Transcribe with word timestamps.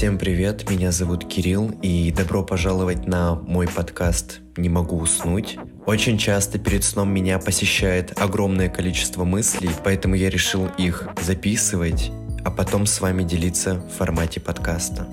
Всем 0.00 0.16
привет, 0.16 0.70
меня 0.70 0.92
зовут 0.92 1.28
Кирилл, 1.28 1.72
и 1.82 2.10
добро 2.10 2.42
пожаловать 2.42 3.06
на 3.06 3.34
мой 3.34 3.68
подкаст 3.68 4.40
«Не 4.56 4.70
могу 4.70 4.98
уснуть». 4.98 5.58
Очень 5.84 6.16
часто 6.16 6.58
перед 6.58 6.84
сном 6.84 7.12
меня 7.12 7.38
посещает 7.38 8.18
огромное 8.18 8.70
количество 8.70 9.24
мыслей, 9.24 9.68
поэтому 9.84 10.14
я 10.14 10.30
решил 10.30 10.68
их 10.78 11.06
записывать, 11.20 12.12
а 12.46 12.50
потом 12.50 12.86
с 12.86 12.98
вами 13.02 13.24
делиться 13.24 13.74
в 13.74 13.98
формате 13.98 14.40
подкаста. 14.40 15.06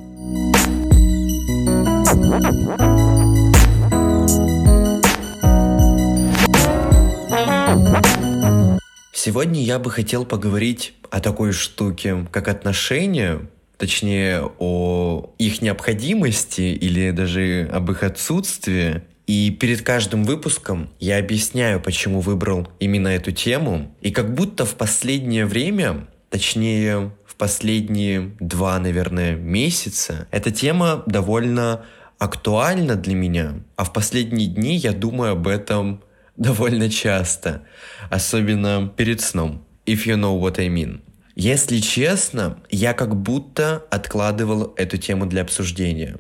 Сегодня 9.12 9.62
я 9.64 9.80
бы 9.80 9.92
хотел 9.92 10.24
поговорить 10.24 10.94
о 11.12 11.20
такой 11.20 11.52
штуке, 11.52 12.26
как 12.32 12.48
отношения, 12.48 13.42
точнее 13.78 14.50
о 14.60 15.34
их 15.38 15.62
необходимости 15.62 16.62
или 16.62 17.12
даже 17.12 17.70
об 17.72 17.92
их 17.92 18.04
отсутствии. 18.04 19.04
И 19.28 19.52
перед 19.52 19.82
каждым 19.82 20.24
выпуском 20.24 20.90
я 21.00 21.18
объясняю, 21.18 21.82
почему 21.82 22.22
выбрал 22.22 22.68
именно 22.80 23.10
эту 23.10 23.32
тему. 23.32 23.96
И 24.02 24.12
как 24.12 24.34
будто 24.34 24.66
в 24.66 24.76
последнее 24.76 25.46
время, 25.46 26.08
точнее 26.30 27.12
в 27.26 27.36
последние 27.36 28.32
два, 28.40 28.80
наверное, 28.80 29.36
месяца, 29.36 30.28
эта 30.32 30.50
тема 30.50 31.04
довольно 31.06 31.86
актуальна 32.18 32.96
для 32.96 33.16
меня. 33.16 33.56
А 33.76 33.84
в 33.84 33.94
последние 33.94 34.48
дни 34.48 34.78
я 34.78 34.94
думаю 34.94 35.34
об 35.34 35.48
этом 35.48 36.04
довольно 36.38 36.90
часто, 36.90 37.64
особенно 38.10 38.88
перед 38.96 39.22
сном. 39.22 39.66
If 39.86 40.06
you 40.06 40.16
know 40.16 40.40
what 40.40 40.60
I 40.60 40.68
mean. 40.68 41.02
Если 41.40 41.78
честно, 41.78 42.58
я 42.72 42.94
как 42.94 43.16
будто 43.16 43.86
откладывал 43.92 44.74
эту 44.76 44.98
тему 44.98 45.28
для 45.28 45.44
обсуждения. 45.44 46.18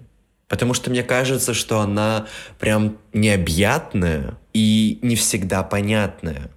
Потому 0.47 0.75
что 0.75 0.91
мне 0.91 1.01
кажется, 1.01 1.55
что 1.55 1.79
она 1.79 2.27
прям 2.59 2.99
необъятная 3.13 4.37
и 4.53 4.99
не 5.01 5.15
всегда 5.15 5.63
понятная. 5.63 6.51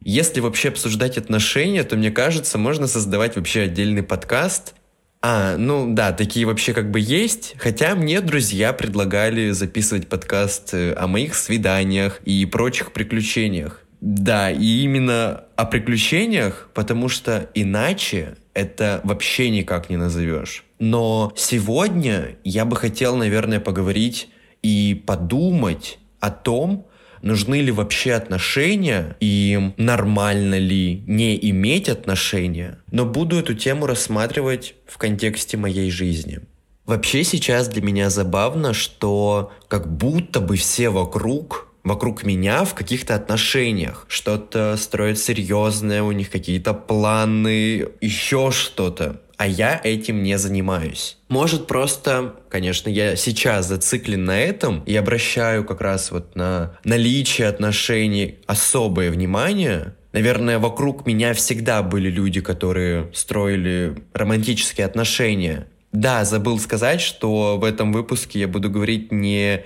Если 0.00 0.38
вообще 0.38 0.68
обсуждать 0.68 1.18
отношения, 1.18 1.82
то 1.82 1.96
мне 1.96 2.12
кажется, 2.12 2.56
можно 2.56 2.86
создавать 2.86 3.34
вообще 3.34 3.62
отдельный 3.62 4.04
подкаст. 4.04 4.74
А, 5.20 5.56
ну 5.56 5.92
да, 5.92 6.12
такие 6.12 6.46
вообще 6.46 6.72
как 6.72 6.92
бы 6.92 7.00
есть. 7.00 7.56
Хотя 7.58 7.96
мне 7.96 8.20
друзья 8.20 8.72
предлагали 8.72 9.50
записывать 9.50 10.08
подкаст 10.08 10.72
э, 10.72 10.92
о 10.92 11.08
моих 11.08 11.34
свиданиях 11.34 12.20
и 12.24 12.46
прочих 12.46 12.92
приключениях. 12.92 13.83
Да, 14.04 14.50
и 14.50 14.82
именно 14.82 15.44
о 15.56 15.64
приключениях, 15.64 16.68
потому 16.74 17.08
что 17.08 17.48
иначе 17.54 18.36
это 18.52 19.00
вообще 19.02 19.48
никак 19.48 19.88
не 19.88 19.96
назовешь. 19.96 20.64
Но 20.78 21.32
сегодня 21.36 22.36
я 22.44 22.66
бы 22.66 22.76
хотел, 22.76 23.16
наверное, 23.16 23.60
поговорить 23.60 24.28
и 24.62 25.02
подумать 25.06 25.98
о 26.20 26.30
том, 26.30 26.86
нужны 27.22 27.62
ли 27.62 27.72
вообще 27.72 28.12
отношения 28.12 29.16
и 29.20 29.72
нормально 29.78 30.58
ли 30.58 31.02
не 31.06 31.38
иметь 31.50 31.88
отношения, 31.88 32.80
но 32.92 33.06
буду 33.06 33.38
эту 33.38 33.54
тему 33.54 33.86
рассматривать 33.86 34.74
в 34.86 34.98
контексте 34.98 35.56
моей 35.56 35.90
жизни. 35.90 36.40
Вообще 36.84 37.24
сейчас 37.24 37.68
для 37.68 37.80
меня 37.80 38.10
забавно, 38.10 38.74
что 38.74 39.50
как 39.68 39.90
будто 39.96 40.40
бы 40.42 40.56
все 40.56 40.90
вокруг 40.90 41.73
вокруг 41.84 42.24
меня 42.24 42.64
в 42.64 42.74
каких-то 42.74 43.14
отношениях. 43.14 44.06
Что-то 44.08 44.76
строят 44.76 45.18
серьезное, 45.18 46.02
у 46.02 46.12
них 46.12 46.30
какие-то 46.30 46.74
планы, 46.74 47.86
еще 48.00 48.50
что-то. 48.50 49.20
А 49.36 49.46
я 49.46 49.80
этим 49.82 50.22
не 50.22 50.38
занимаюсь. 50.38 51.18
Может 51.28 51.66
просто, 51.66 52.36
конечно, 52.48 52.88
я 52.88 53.16
сейчас 53.16 53.66
зациклен 53.66 54.24
на 54.24 54.40
этом 54.40 54.82
и 54.84 54.94
обращаю 54.96 55.64
как 55.64 55.80
раз 55.80 56.10
вот 56.10 56.36
на 56.36 56.78
наличие 56.84 57.48
отношений 57.48 58.38
особое 58.46 59.10
внимание, 59.10 59.94
Наверное, 60.14 60.60
вокруг 60.60 61.06
меня 61.06 61.34
всегда 61.34 61.82
были 61.82 62.08
люди, 62.08 62.40
которые 62.40 63.10
строили 63.12 63.96
романтические 64.12 64.86
отношения. 64.86 65.66
Да, 65.90 66.24
забыл 66.24 66.60
сказать, 66.60 67.00
что 67.00 67.58
в 67.58 67.64
этом 67.64 67.92
выпуске 67.92 68.38
я 68.38 68.46
буду 68.46 68.70
говорить 68.70 69.10
не 69.10 69.64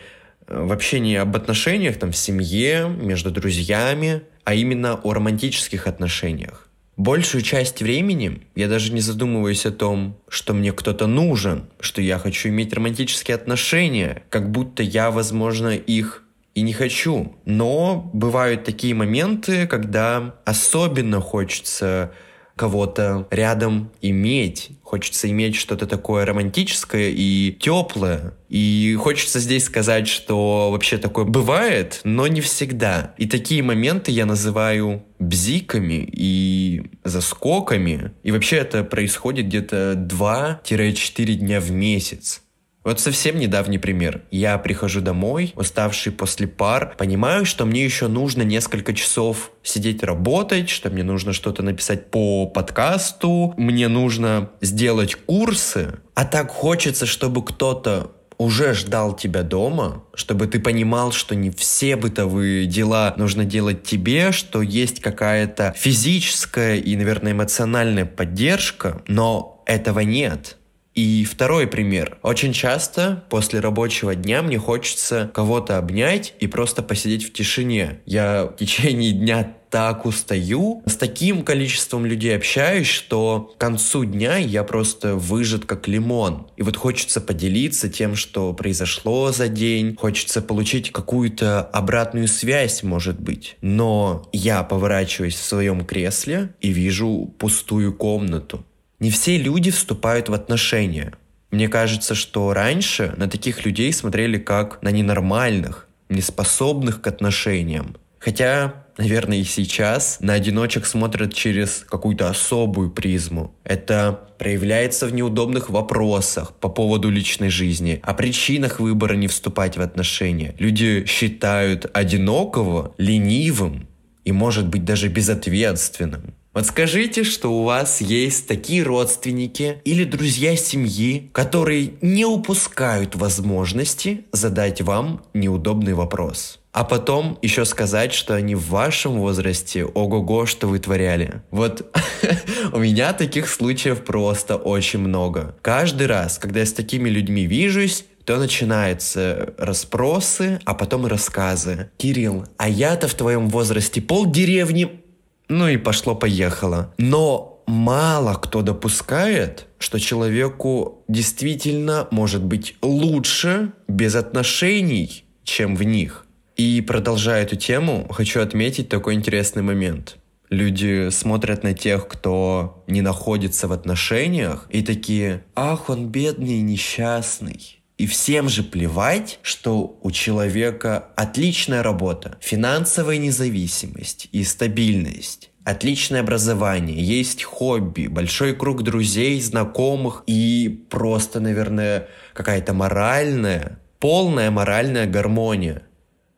вообще 0.48 1.00
не 1.00 1.16
об 1.16 1.36
отношениях 1.36 1.98
там 1.98 2.12
в 2.12 2.16
семье, 2.16 2.88
между 2.88 3.30
друзьями, 3.30 4.22
а 4.44 4.54
именно 4.54 4.94
о 4.94 5.12
романтических 5.12 5.86
отношениях. 5.86 6.68
Большую 6.96 7.42
часть 7.42 7.80
времени 7.80 8.42
я 8.56 8.66
даже 8.66 8.92
не 8.92 9.00
задумываюсь 9.00 9.66
о 9.66 9.70
том, 9.70 10.18
что 10.28 10.52
мне 10.52 10.72
кто-то 10.72 11.06
нужен, 11.06 11.66
что 11.78 12.02
я 12.02 12.18
хочу 12.18 12.48
иметь 12.48 12.72
романтические 12.72 13.36
отношения, 13.36 14.24
как 14.30 14.50
будто 14.50 14.82
я, 14.82 15.12
возможно, 15.12 15.68
их 15.68 16.24
и 16.56 16.62
не 16.62 16.72
хочу. 16.72 17.36
Но 17.44 18.10
бывают 18.12 18.64
такие 18.64 18.94
моменты, 18.94 19.68
когда 19.68 20.34
особенно 20.44 21.20
хочется 21.20 22.12
кого-то 22.58 23.26
рядом 23.30 23.90
иметь. 24.02 24.70
Хочется 24.82 25.30
иметь 25.30 25.54
что-то 25.56 25.86
такое 25.86 26.26
романтическое 26.26 27.10
и 27.14 27.56
теплое. 27.58 28.34
И 28.48 28.96
хочется 28.98 29.38
здесь 29.38 29.64
сказать, 29.64 30.08
что 30.08 30.70
вообще 30.70 30.98
такое 30.98 31.24
бывает, 31.24 32.00
но 32.04 32.26
не 32.26 32.40
всегда. 32.40 33.14
И 33.16 33.26
такие 33.26 33.62
моменты 33.62 34.10
я 34.10 34.26
называю 34.26 35.04
бзиками 35.18 36.08
и 36.10 36.82
заскоками. 37.04 38.12
И 38.22 38.32
вообще 38.32 38.56
это 38.56 38.84
происходит 38.84 39.46
где-то 39.46 39.92
2-4 39.92 41.34
дня 41.34 41.60
в 41.60 41.70
месяц. 41.70 42.42
Вот 42.88 43.00
совсем 43.00 43.38
недавний 43.38 43.76
пример. 43.76 44.22
Я 44.30 44.56
прихожу 44.56 45.02
домой, 45.02 45.52
уставший 45.56 46.10
после 46.10 46.46
пар, 46.46 46.94
понимаю, 46.96 47.44
что 47.44 47.66
мне 47.66 47.84
еще 47.84 48.08
нужно 48.08 48.40
несколько 48.44 48.94
часов 48.94 49.50
сидеть 49.62 50.02
работать, 50.02 50.70
что 50.70 50.88
мне 50.88 51.02
нужно 51.02 51.34
что-то 51.34 51.62
написать 51.62 52.10
по 52.10 52.46
подкасту, 52.46 53.52
мне 53.58 53.88
нужно 53.88 54.52
сделать 54.62 55.16
курсы. 55.16 55.98
А 56.14 56.24
так 56.24 56.50
хочется, 56.50 57.04
чтобы 57.04 57.44
кто-то 57.44 58.12
уже 58.38 58.72
ждал 58.72 59.14
тебя 59.14 59.42
дома, 59.42 60.04
чтобы 60.14 60.46
ты 60.46 60.58
понимал, 60.58 61.12
что 61.12 61.34
не 61.34 61.50
все 61.50 61.94
бытовые 61.94 62.64
дела 62.64 63.12
нужно 63.18 63.44
делать 63.44 63.82
тебе, 63.82 64.32
что 64.32 64.62
есть 64.62 65.00
какая-то 65.00 65.74
физическая 65.76 66.76
и, 66.76 66.96
наверное, 66.96 67.32
эмоциональная 67.32 68.06
поддержка, 68.06 69.02
но 69.06 69.62
этого 69.66 70.00
нет. 70.00 70.57
И 70.98 71.24
второй 71.24 71.68
пример. 71.68 72.18
Очень 72.22 72.52
часто 72.52 73.22
после 73.30 73.60
рабочего 73.60 74.16
дня 74.16 74.42
мне 74.42 74.58
хочется 74.58 75.30
кого-то 75.32 75.78
обнять 75.78 76.34
и 76.40 76.48
просто 76.48 76.82
посидеть 76.82 77.24
в 77.24 77.32
тишине. 77.32 78.00
Я 78.04 78.46
в 78.46 78.56
течение 78.56 79.12
дня 79.12 79.54
так 79.70 80.06
устаю, 80.06 80.82
с 80.86 80.96
таким 80.96 81.44
количеством 81.44 82.04
людей 82.04 82.34
общаюсь, 82.34 82.88
что 82.88 83.52
к 83.54 83.60
концу 83.60 84.06
дня 84.06 84.38
я 84.38 84.64
просто 84.64 85.14
выжат 85.14 85.66
как 85.66 85.86
лимон. 85.86 86.48
И 86.56 86.62
вот 86.62 86.76
хочется 86.76 87.20
поделиться 87.20 87.88
тем, 87.88 88.16
что 88.16 88.52
произошло 88.52 89.30
за 89.30 89.46
день, 89.46 89.94
хочется 89.94 90.42
получить 90.42 90.90
какую-то 90.90 91.60
обратную 91.60 92.26
связь, 92.26 92.82
может 92.82 93.20
быть. 93.20 93.56
Но 93.60 94.28
я 94.32 94.64
поворачиваюсь 94.64 95.36
в 95.36 95.44
своем 95.44 95.84
кресле 95.84 96.56
и 96.60 96.70
вижу 96.70 97.32
пустую 97.38 97.94
комнату. 97.94 98.64
Не 99.00 99.10
все 99.10 99.38
люди 99.38 99.70
вступают 99.70 100.28
в 100.28 100.34
отношения. 100.34 101.12
Мне 101.50 101.68
кажется, 101.68 102.14
что 102.14 102.52
раньше 102.52 103.14
на 103.16 103.28
таких 103.28 103.64
людей 103.64 103.92
смотрели 103.92 104.38
как 104.38 104.82
на 104.82 104.90
ненормальных, 104.90 105.88
неспособных 106.08 107.00
к 107.00 107.06
отношениям. 107.06 107.96
Хотя, 108.18 108.86
наверное, 108.98 109.38
и 109.38 109.44
сейчас 109.44 110.18
на 110.20 110.32
одиночек 110.32 110.84
смотрят 110.84 111.32
через 111.32 111.84
какую-то 111.88 112.28
особую 112.28 112.90
призму. 112.90 113.54
Это 113.62 114.28
проявляется 114.38 115.06
в 115.06 115.14
неудобных 115.14 115.70
вопросах 115.70 116.54
по 116.56 116.68
поводу 116.68 117.08
личной 117.08 117.50
жизни, 117.50 118.00
о 118.02 118.14
причинах 118.14 118.80
выбора 118.80 119.14
не 119.14 119.28
вступать 119.28 119.76
в 119.76 119.80
отношения. 119.80 120.54
Люди 120.58 121.04
считают 121.06 121.88
одинокого 121.94 122.94
ленивым 122.98 123.86
и, 124.24 124.32
может 124.32 124.66
быть, 124.66 124.84
даже 124.84 125.08
безответственным. 125.08 126.34
Вот 126.58 126.66
скажите, 126.66 127.22
что 127.22 127.52
у 127.52 127.62
вас 127.62 128.00
есть 128.00 128.48
такие 128.48 128.82
родственники 128.82 129.80
или 129.84 130.02
друзья 130.02 130.56
семьи, 130.56 131.30
которые 131.32 131.92
не 132.00 132.24
упускают 132.24 133.14
возможности 133.14 134.24
задать 134.32 134.82
вам 134.82 135.22
неудобный 135.34 135.94
вопрос. 135.94 136.58
А 136.72 136.82
потом 136.82 137.38
еще 137.42 137.64
сказать, 137.64 138.12
что 138.12 138.34
они 138.34 138.56
в 138.56 138.70
вашем 138.70 139.20
возрасте 139.20 139.84
ого-го, 139.84 140.46
что 140.46 140.66
вытворяли. 140.66 141.42
Вот 141.52 141.96
у 142.72 142.78
меня 142.80 143.12
таких 143.12 143.48
случаев 143.48 144.04
просто 144.04 144.56
очень 144.56 144.98
много. 144.98 145.54
Каждый 145.62 146.08
раз, 146.08 146.38
когда 146.38 146.58
я 146.58 146.66
с 146.66 146.72
такими 146.72 147.08
людьми 147.08 147.46
вижусь, 147.46 148.04
то 148.24 148.36
начинаются 148.36 149.54
расспросы, 149.58 150.60
а 150.64 150.74
потом 150.74 151.06
рассказы. 151.06 151.90
Кирилл, 151.98 152.46
а 152.56 152.68
я-то 152.68 153.06
в 153.06 153.14
твоем 153.14 153.48
возрасте 153.48 154.02
пол 154.02 154.26
деревни 154.26 155.04
ну 155.48 155.68
и 155.68 155.76
пошло-поехало. 155.76 156.94
Но 156.98 157.62
мало 157.66 158.34
кто 158.34 158.62
допускает, 158.62 159.66
что 159.78 159.98
человеку 159.98 161.04
действительно 161.08 162.08
может 162.10 162.42
быть 162.42 162.76
лучше 162.82 163.72
без 163.86 164.14
отношений, 164.14 165.24
чем 165.44 165.76
в 165.76 165.82
них. 165.82 166.26
И 166.56 166.80
продолжая 166.80 167.44
эту 167.44 167.56
тему, 167.56 168.08
хочу 168.10 168.40
отметить 168.40 168.88
такой 168.88 169.14
интересный 169.14 169.62
момент. 169.62 170.16
Люди 170.50 171.10
смотрят 171.10 171.62
на 171.62 171.74
тех, 171.74 172.08
кто 172.08 172.82
не 172.86 173.02
находится 173.02 173.68
в 173.68 173.72
отношениях, 173.72 174.66
и 174.70 174.82
такие, 174.82 175.44
ах, 175.54 175.90
он 175.90 176.08
бедный 176.08 176.54
и 176.54 176.62
несчастный. 176.62 177.77
И 177.98 178.06
всем 178.06 178.48
же 178.48 178.62
плевать, 178.62 179.40
что 179.42 179.98
у 180.02 180.10
человека 180.12 181.08
отличная 181.16 181.82
работа, 181.82 182.38
финансовая 182.40 183.18
независимость 183.18 184.28
и 184.32 184.44
стабильность 184.44 185.50
отличное 185.64 186.20
образование, 186.20 186.96
есть 186.96 187.42
хобби, 187.42 188.06
большой 188.06 188.54
круг 188.54 188.82
друзей, 188.82 189.38
знакомых 189.38 190.22
и 190.26 190.86
просто, 190.88 191.40
наверное, 191.40 192.08
какая-то 192.32 192.72
моральная, 192.72 193.78
полная 193.98 194.50
моральная 194.50 195.06
гармония. 195.06 195.82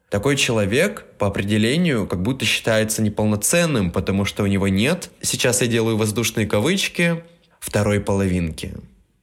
Такой 0.09 0.37
человек 0.37 1.05
по 1.17 1.29
определению 1.29 2.09
как 2.09 2.23
будто 2.23 2.45
считается 2.45 3.03
неполноценным, 3.03 3.93
потому 3.93 4.25
что 4.25 4.43
у 4.43 4.47
него 4.47 4.67
нет, 4.67 5.11
сейчас 5.23 5.61
я 5.61 5.69
делаю 5.69 5.97
воздушные 5.97 6.49
кавычки, 6.49 7.23
второй 7.61 8.01
половинки. 8.01 8.75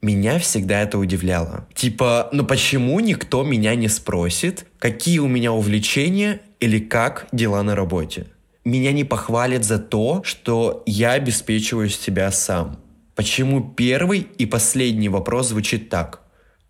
Меня 0.02 0.38
всегда 0.38 0.82
это 0.82 1.00
удивляло. 1.00 1.68
Типа, 1.74 2.30
ну 2.32 2.46
почему 2.46 3.00
никто 3.00 3.44
меня 3.44 3.74
не 3.76 3.88
спросит, 3.88 4.68
какие 4.78 5.20
у 5.20 5.28
меня 5.28 5.54
увлечения 5.54 6.42
или 6.60 6.80
как 6.80 7.28
дела 7.32 7.64
на 7.64 7.76
работе? 7.76 8.28
Меня 8.64 8.92
не 8.92 9.04
похвалят 9.04 9.64
за 9.64 9.80
то, 9.80 10.22
что 10.24 10.84
я 10.86 11.14
обеспечиваю 11.14 11.90
себя 11.90 12.32
сам. 12.32 12.80
Почему 13.16 13.64
первый 13.64 14.28
и 14.38 14.46
последний 14.46 15.10
вопрос 15.10 15.50
звучит 15.50 15.90
так? 15.90 16.22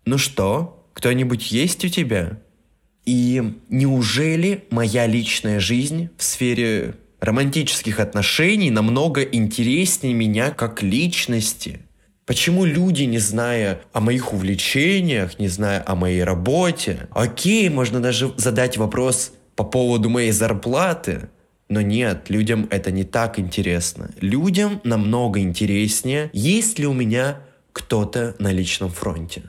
Ну 0.06 0.16
что, 0.16 0.88
кто-нибудь 0.94 1.52
есть 1.52 1.84
у 1.84 1.88
тебя? 1.88 2.40
И 3.04 3.42
неужели 3.68 4.64
моя 4.70 5.06
личная 5.06 5.60
жизнь 5.60 6.08
в 6.16 6.22
сфере 6.22 6.94
романтических 7.20 8.00
отношений 8.00 8.70
намного 8.70 9.22
интереснее 9.22 10.14
меня 10.14 10.50
как 10.50 10.82
личности? 10.82 11.80
Почему 12.28 12.66
люди, 12.66 13.04
не 13.04 13.16
зная 13.16 13.80
о 13.94 14.00
моих 14.00 14.34
увлечениях, 14.34 15.38
не 15.38 15.48
зная 15.48 15.82
о 15.86 15.94
моей 15.94 16.22
работе, 16.22 17.08
окей, 17.12 17.70
можно 17.70 18.00
даже 18.00 18.34
задать 18.36 18.76
вопрос 18.76 19.32
по 19.56 19.64
поводу 19.64 20.10
моей 20.10 20.30
зарплаты, 20.32 21.30
но 21.70 21.80
нет, 21.80 22.28
людям 22.28 22.68
это 22.70 22.90
не 22.90 23.04
так 23.04 23.38
интересно. 23.38 24.10
Людям 24.20 24.82
намного 24.84 25.40
интереснее, 25.40 26.28
есть 26.34 26.78
ли 26.78 26.86
у 26.86 26.92
меня 26.92 27.40
кто-то 27.72 28.36
на 28.38 28.52
личном 28.52 28.90
фронте. 28.90 29.44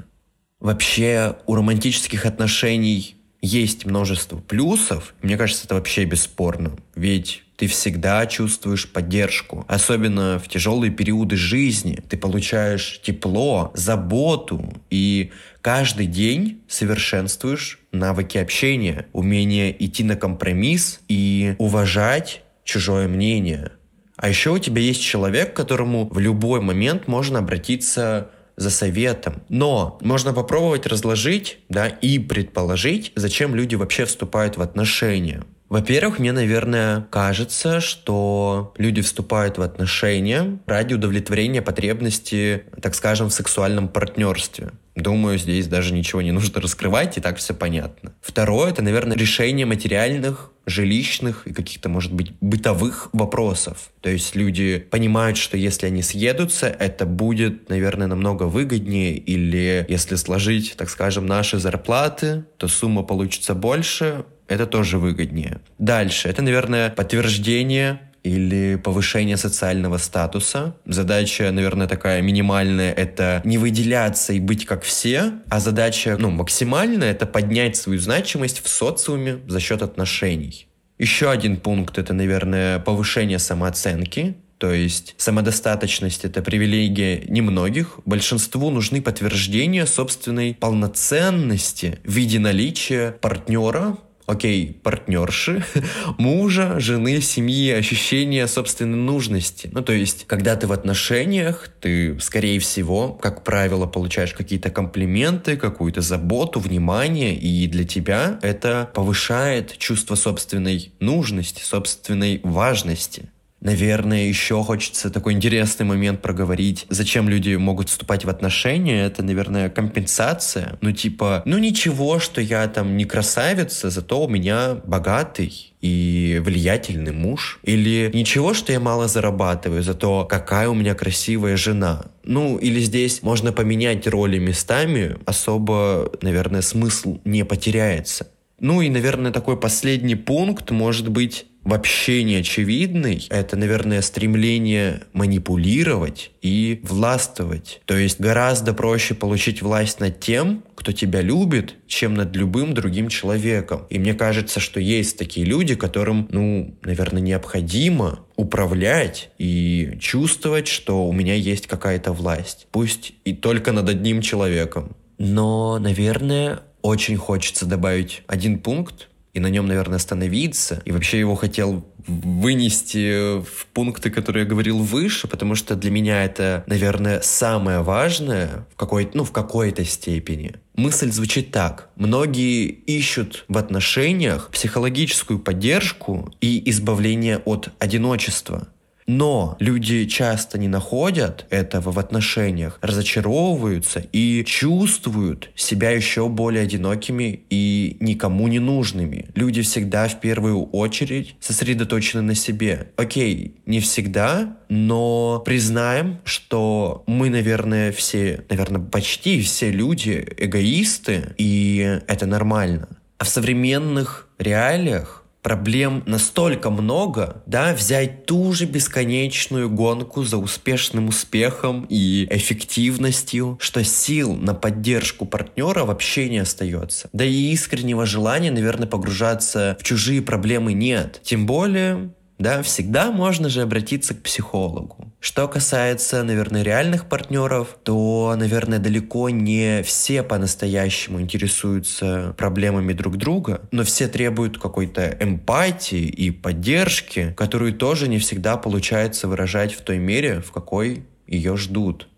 Вообще, 0.61 1.35
у 1.47 1.55
романтических 1.55 2.25
отношений 2.25 3.17
есть 3.41 3.85
множество 3.85 4.37
плюсов. 4.37 5.13
Мне 5.21 5.37
кажется, 5.37 5.65
это 5.65 5.75
вообще 5.75 6.05
бесспорно. 6.05 6.77
Ведь 6.95 7.43
ты 7.59 7.67
всегда 7.67 8.25
чувствуешь 8.25 8.89
поддержку. 8.89 9.65
Особенно 9.67 10.39
в 10.39 10.47
тяжелые 10.47 10.91
периоды 10.91 11.35
жизни. 11.35 12.01
Ты 12.09 12.17
получаешь 12.17 13.01
тепло, 13.03 13.71
заботу 13.73 14.73
и 14.89 15.31
каждый 15.61 16.05
день 16.05 16.61
совершенствуешь 16.69 17.79
навыки 17.91 18.37
общения, 18.37 19.07
умение 19.11 19.75
идти 19.85 20.03
на 20.03 20.15
компромисс 20.15 21.01
и 21.09 21.55
уважать 21.57 22.43
чужое 22.63 23.07
мнение. 23.07 23.71
А 24.15 24.29
еще 24.29 24.51
у 24.51 24.57
тебя 24.57 24.81
есть 24.81 25.01
человек, 25.01 25.53
к 25.53 25.55
которому 25.57 26.07
в 26.07 26.19
любой 26.19 26.61
момент 26.61 27.07
можно 27.07 27.39
обратиться 27.39 28.31
за 28.59 28.69
советом. 28.69 29.41
Но 29.49 29.97
можно 30.01 30.33
попробовать 30.33 30.85
разложить, 30.85 31.59
да, 31.69 31.87
и 31.87 32.19
предположить, 32.19 33.11
зачем 33.15 33.55
люди 33.55 33.75
вообще 33.75 34.05
вступают 34.05 34.57
в 34.57 34.61
отношения. 34.61 35.43
Во-первых, 35.69 36.17
мне, 36.17 36.31
наверное, 36.31 37.07
кажется, 37.11 37.79
что 37.79 38.73
люди 38.77 39.01
вступают 39.01 39.59
в 39.59 39.61
отношения 39.61 40.59
ради 40.65 40.95
удовлетворения 40.95 41.61
потребности, 41.61 42.63
так 42.81 42.95
скажем, 42.95 43.29
в 43.29 43.33
сексуальном 43.33 43.87
партнерстве. 43.87 44.71
Думаю, 44.95 45.37
здесь 45.37 45.67
даже 45.67 45.93
ничего 45.93 46.21
не 46.21 46.31
нужно 46.31 46.59
раскрывать, 46.59 47.17
и 47.17 47.21
так 47.21 47.37
все 47.37 47.53
понятно. 47.53 48.13
Второе, 48.19 48.71
это, 48.71 48.81
наверное, 48.81 49.15
решение 49.15 49.65
материальных, 49.65 50.51
жилищных 50.65 51.47
и 51.47 51.53
каких-то, 51.53 51.87
может 51.87 52.13
быть, 52.13 52.33
бытовых 52.41 53.09
вопросов. 53.13 53.91
То 54.01 54.09
есть 54.09 54.35
люди 54.35 54.79
понимают, 54.79 55.37
что 55.37 55.55
если 55.55 55.85
они 55.85 56.01
съедутся, 56.01 56.67
это 56.67 57.05
будет, 57.05 57.69
наверное, 57.69 58.07
намного 58.07 58.43
выгоднее, 58.43 59.15
или 59.15 59.85
если 59.87 60.15
сложить, 60.15 60.75
так 60.75 60.89
скажем, 60.89 61.25
наши 61.27 61.59
зарплаты, 61.59 62.43
то 62.57 62.67
сумма 62.67 63.03
получится 63.03 63.53
больше, 63.53 64.25
это 64.49 64.65
тоже 64.65 64.97
выгоднее. 64.97 65.61
Дальше, 65.77 66.27
это, 66.27 66.41
наверное, 66.41 66.89
подтверждение 66.89 68.01
или 68.23 68.75
повышение 68.75 69.37
социального 69.37 69.97
статуса. 69.97 70.75
Задача, 70.85 71.51
наверное, 71.51 71.87
такая 71.87 72.21
минимальная— 72.21 72.91
это 72.93 73.41
не 73.45 73.57
выделяться 73.57 74.33
и 74.33 74.39
быть 74.39 74.65
как 74.65 74.83
все, 74.83 75.33
а 75.49 75.59
задача, 75.59 76.17
ну, 76.19 76.29
максимальная— 76.29 77.11
это 77.13 77.25
поднять 77.25 77.77
свою 77.77 77.99
значимость 77.99 78.61
в 78.63 78.67
социуме 78.67 79.39
за 79.47 79.59
счет 79.59 79.81
отношений. 79.81 80.67
Еще 80.97 81.31
один 81.31 81.57
пункт— 81.57 81.97
это, 81.99 82.13
наверное, 82.13 82.79
повышение 82.79 83.39
самооценки, 83.39 84.35
то 84.57 84.73
есть 84.73 85.15
самодостаточность— 85.17 86.23
это 86.25 86.41
привилегия 86.41 87.23
немногих. 87.29 87.99
Большинству 88.05 88.69
нужны 88.69 89.01
подтверждения 89.01 89.85
собственной 89.85 90.53
полноценности 90.53 91.99
в 92.03 92.11
виде 92.11 92.39
наличия 92.39 93.11
партнера, 93.11 93.97
окей, 94.29 94.79
партнерши, 94.83 95.65
мужа, 96.17 96.79
жены, 96.79 97.19
семьи, 97.19 97.71
ощущение 97.71 98.47
собственной 98.47 98.97
нужности. 98.97 99.69
Ну, 99.71 99.81
то 99.81 99.91
есть, 99.91 100.25
когда 100.27 100.55
ты 100.55 100.67
в 100.67 100.71
отношениях, 100.71 101.69
ты, 101.81 102.19
скорее 102.19 102.59
всего, 102.59 103.09
как 103.09 103.43
правило, 103.43 103.87
получаешь 103.87 104.33
какие-то 104.33 104.69
комплименты, 104.69 105.57
какую-то 105.57 106.01
заботу, 106.01 106.59
внимание, 106.59 107.35
и 107.35 107.65
для 107.67 107.83
тебя 107.85 108.39
это 108.43 108.89
повышает 108.93 109.77
чувство 109.77 110.13
собственной 110.13 110.91
нужности, 110.99 111.63
собственной 111.63 112.39
важности. 112.43 113.29
Наверное, 113.61 114.27
еще 114.27 114.63
хочется 114.63 115.09
такой 115.09 115.33
интересный 115.33 115.85
момент 115.85 116.21
проговорить. 116.21 116.85
Зачем 116.89 117.27
люди 117.27 117.55
могут 117.55 117.89
вступать 117.89 118.23
в 118.23 118.29
отношения? 118.29 119.05
Это, 119.05 119.21
наверное, 119.21 119.69
компенсация. 119.69 120.77
Ну, 120.81 120.91
типа, 120.93 121.43
ну 121.45 121.57
ничего, 121.57 122.19
что 122.19 122.39
я 122.39 122.67
там 122.67 122.95
не 122.95 123.03
красавица, 123.03 123.89
зато 123.89 124.23
у 124.23 124.29
меня 124.29 124.75
богатый 124.85 125.73
и 125.81 126.41
влиятельный 126.43 127.11
муж. 127.11 127.59
Или 127.63 128.09
ничего, 128.13 128.53
что 128.53 128.71
я 128.71 128.79
мало 128.79 129.07
зарабатываю, 129.07 129.83
зато 129.83 130.25
какая 130.25 130.69
у 130.69 130.73
меня 130.73 130.95
красивая 130.95 131.57
жена. 131.57 132.05
Ну, 132.23 132.57
или 132.57 132.79
здесь 132.79 133.23
можно 133.23 133.51
поменять 133.51 134.07
роли 134.07 134.39
местами, 134.39 135.17
особо, 135.25 136.11
наверное, 136.21 136.61
смысл 136.61 137.19
не 137.25 137.43
потеряется. 137.43 138.27
Ну 138.61 138.81
и, 138.81 138.89
наверное, 138.89 139.31
такой 139.31 139.57
последний 139.57 140.15
пункт 140.15 140.71
может 140.71 141.09
быть 141.09 141.45
вообще 141.69 142.23
не 142.23 142.35
очевидный, 142.35 143.27
это, 143.29 143.55
наверное, 143.55 144.01
стремление 144.01 145.03
манипулировать 145.13 146.31
и 146.41 146.79
властвовать. 146.83 147.81
То 147.85 147.97
есть 147.97 148.19
гораздо 148.19 148.73
проще 148.73 149.13
получить 149.13 149.61
власть 149.61 149.99
над 149.99 150.19
тем, 150.19 150.63
кто 150.75 150.91
тебя 150.91 151.21
любит, 151.21 151.75
чем 151.87 152.13
над 152.13 152.35
любым 152.35 152.73
другим 152.73 153.09
человеком. 153.09 153.85
И 153.89 153.99
мне 153.99 154.13
кажется, 154.13 154.59
что 154.59 154.79
есть 154.79 155.17
такие 155.17 155.45
люди, 155.45 155.75
которым, 155.75 156.27
ну, 156.31 156.75
наверное, 156.83 157.21
необходимо 157.21 158.19
управлять 158.35 159.29
и 159.37 159.97
чувствовать, 159.99 160.67
что 160.67 161.05
у 161.05 161.11
меня 161.11 161.35
есть 161.35 161.67
какая-то 161.67 162.13
власть. 162.13 162.67
Пусть 162.71 163.13
и 163.25 163.33
только 163.33 163.71
над 163.73 163.89
одним 163.89 164.21
человеком. 164.21 164.95
Но, 165.17 165.77
наверное, 165.79 166.61
очень 166.81 167.17
хочется 167.17 167.65
добавить 167.65 168.23
один 168.27 168.59
пункт, 168.59 169.08
и 169.33 169.39
на 169.39 169.47
нем, 169.47 169.67
наверное, 169.67 169.97
остановиться. 169.97 170.81
И 170.85 170.91
вообще 170.91 171.19
его 171.19 171.35
хотел 171.35 171.85
вынести 172.07 173.41
в 173.41 173.67
пункты, 173.73 174.09
которые 174.09 174.43
я 174.43 174.49
говорил 174.49 174.79
выше, 174.79 175.27
потому 175.27 175.55
что 175.55 175.75
для 175.75 175.91
меня 175.91 176.23
это, 176.23 176.63
наверное, 176.67 177.21
самое 177.21 177.81
важное 177.81 178.65
в 178.73 178.75
какой 178.75 179.09
ну, 179.13 179.23
в 179.23 179.31
какой-то 179.31 179.85
степени. 179.85 180.55
Мысль 180.75 181.11
звучит 181.11 181.51
так. 181.51 181.89
Многие 181.95 182.67
ищут 182.67 183.45
в 183.47 183.57
отношениях 183.57 184.49
психологическую 184.51 185.39
поддержку 185.39 186.33
и 186.41 186.69
избавление 186.69 187.39
от 187.39 187.69
одиночества. 187.79 188.69
Но 189.09 189.57
люди 189.59 190.05
часто 190.05 190.59
не 190.59 190.67
находят 190.67 191.47
этого 191.49 191.91
в 191.91 191.97
отношениях, 191.97 192.77
разочаровываются 192.79 194.05
и 194.11 194.43
чувствуют 194.45 195.49
себя 195.55 195.89
еще 195.89 196.29
более 196.29 196.61
одинокими 196.61 197.43
и 197.49 197.97
никому 198.01 198.47
не 198.47 198.59
нужными. 198.59 199.25
Люди 199.33 199.63
всегда 199.63 200.07
в 200.07 200.19
первую 200.19 200.63
очередь 200.65 201.35
сосредоточены 201.39 202.21
на 202.21 202.35
себе. 202.35 202.91
Окей, 202.97 203.55
не 203.65 203.79
всегда, 203.79 204.57
но 204.69 205.41
признаем, 205.43 206.19
что 206.23 207.03
мы, 207.07 207.31
наверное, 207.31 207.91
все, 207.91 208.45
наверное, 208.47 208.79
почти 208.79 209.41
все 209.41 209.71
люди 209.71 210.23
эгоисты, 210.37 211.33
и 211.39 211.99
это 212.07 212.27
нормально. 212.27 212.87
А 213.17 213.23
в 213.23 213.29
современных 213.29 214.29
реалиях 214.37 215.18
проблем 215.41 216.03
настолько 216.05 216.69
много, 216.69 217.43
да, 217.45 217.73
взять 217.73 218.25
ту 218.25 218.53
же 218.53 218.65
бесконечную 218.65 219.69
гонку 219.69 220.23
за 220.23 220.37
успешным 220.37 221.07
успехом 221.07 221.85
и 221.89 222.27
эффективностью, 222.29 223.57
что 223.61 223.83
сил 223.83 224.33
на 224.33 224.53
поддержку 224.53 225.25
партнера 225.25 225.85
вообще 225.85 226.29
не 226.29 226.39
остается. 226.39 227.09
Да 227.13 227.23
и 227.23 227.51
искреннего 227.51 228.05
желания, 228.05 228.51
наверное, 228.51 228.87
погружаться 228.87 229.77
в 229.79 229.83
чужие 229.83 230.21
проблемы 230.21 230.73
нет. 230.73 231.21
Тем 231.23 231.45
более, 231.45 232.13
да, 232.37 232.61
всегда 232.61 233.11
можно 233.11 233.49
же 233.49 233.61
обратиться 233.61 234.13
к 234.13 234.23
психологу. 234.23 235.08
Что 235.19 235.47
касается, 235.49 236.23
наверное, 236.23 236.63
реальных 236.63 237.07
партнеров, 237.07 237.77
то, 237.83 238.33
наверное, 238.37 238.79
далеко 238.79 239.29
не 239.29 239.83
все 239.83 240.23
по-настоящему 240.23 241.19
интересуются 241.21 242.33
проблемами 242.37 242.93
друг 242.93 243.17
друга, 243.17 243.61
но 243.71 243.83
все 243.83 244.07
требуют 244.07 244.57
какой-то 244.57 245.17
эмпатии 245.19 246.03
и 246.03 246.31
поддержки, 246.31 247.33
которую 247.35 247.73
тоже 247.73 248.07
не 248.07 248.17
всегда 248.17 248.55
получается 248.57 249.27
выражать 249.27 249.73
в 249.73 249.81
той 249.81 249.97
мере, 249.97 250.41
в 250.41 250.51
какой 250.51 251.03
ее 251.27 251.57
ждут. 251.57 252.08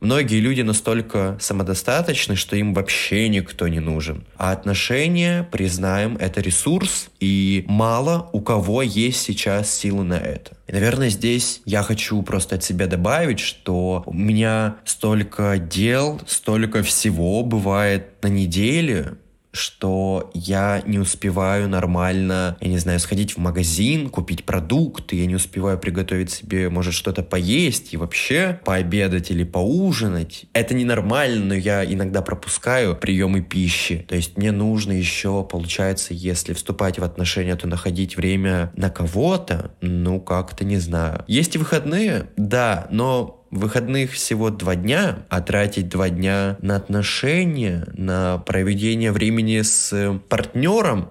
Многие 0.00 0.40
люди 0.40 0.62
настолько 0.62 1.36
самодостаточны, 1.40 2.34
что 2.34 2.56
им 2.56 2.72
вообще 2.72 3.28
никто 3.28 3.68
не 3.68 3.80
нужен. 3.80 4.24
А 4.38 4.52
отношения, 4.52 5.46
признаем, 5.52 6.16
это 6.16 6.40
ресурс, 6.40 7.10
и 7.20 7.64
мало 7.68 8.30
у 8.32 8.40
кого 8.40 8.80
есть 8.80 9.20
сейчас 9.20 9.72
силы 9.74 10.04
на 10.04 10.14
это. 10.14 10.52
И, 10.66 10.72
наверное, 10.72 11.10
здесь 11.10 11.60
я 11.66 11.82
хочу 11.82 12.22
просто 12.22 12.54
от 12.54 12.64
себя 12.64 12.86
добавить, 12.86 13.40
что 13.40 14.02
у 14.06 14.14
меня 14.14 14.76
столько 14.86 15.58
дел, 15.58 16.18
столько 16.26 16.82
всего 16.82 17.42
бывает 17.42 18.22
на 18.22 18.28
неделе, 18.28 19.18
что 19.52 20.30
я 20.34 20.82
не 20.86 20.98
успеваю 20.98 21.68
нормально, 21.68 22.56
я 22.60 22.68
не 22.68 22.78
знаю, 22.78 23.00
сходить 23.00 23.36
в 23.36 23.38
магазин, 23.38 24.08
купить 24.08 24.44
продукты, 24.44 25.16
я 25.16 25.26
не 25.26 25.34
успеваю 25.34 25.78
приготовить 25.78 26.30
себе, 26.30 26.68
может, 26.70 26.94
что-то 26.94 27.22
поесть 27.22 27.92
и 27.92 27.96
вообще 27.96 28.60
пообедать 28.64 29.30
или 29.30 29.44
поужинать. 29.44 30.44
Это 30.52 30.74
ненормально, 30.74 31.46
но 31.46 31.54
я 31.54 31.84
иногда 31.84 32.22
пропускаю 32.22 32.96
приемы 32.96 33.40
пищи. 33.40 34.04
То 34.08 34.16
есть 34.16 34.36
мне 34.36 34.52
нужно 34.52 34.92
еще, 34.92 35.44
получается, 35.44 36.14
если 36.14 36.52
вступать 36.52 36.98
в 36.98 37.04
отношения, 37.04 37.56
то 37.56 37.66
находить 37.66 38.16
время 38.16 38.72
на 38.76 38.90
кого-то, 38.90 39.72
ну, 39.80 40.20
как-то 40.20 40.64
не 40.64 40.76
знаю. 40.76 41.24
Есть 41.26 41.56
и 41.56 41.58
выходные, 41.58 42.30
да, 42.36 42.86
но 42.90 43.39
выходных 43.50 44.12
всего 44.12 44.50
два 44.50 44.76
дня, 44.76 45.24
а 45.28 45.40
тратить 45.40 45.88
два 45.88 46.08
дня 46.08 46.56
на 46.62 46.76
отношения, 46.76 47.86
на 47.92 48.38
проведение 48.38 49.12
времени 49.12 49.62
с 49.62 50.20
партнером, 50.28 51.10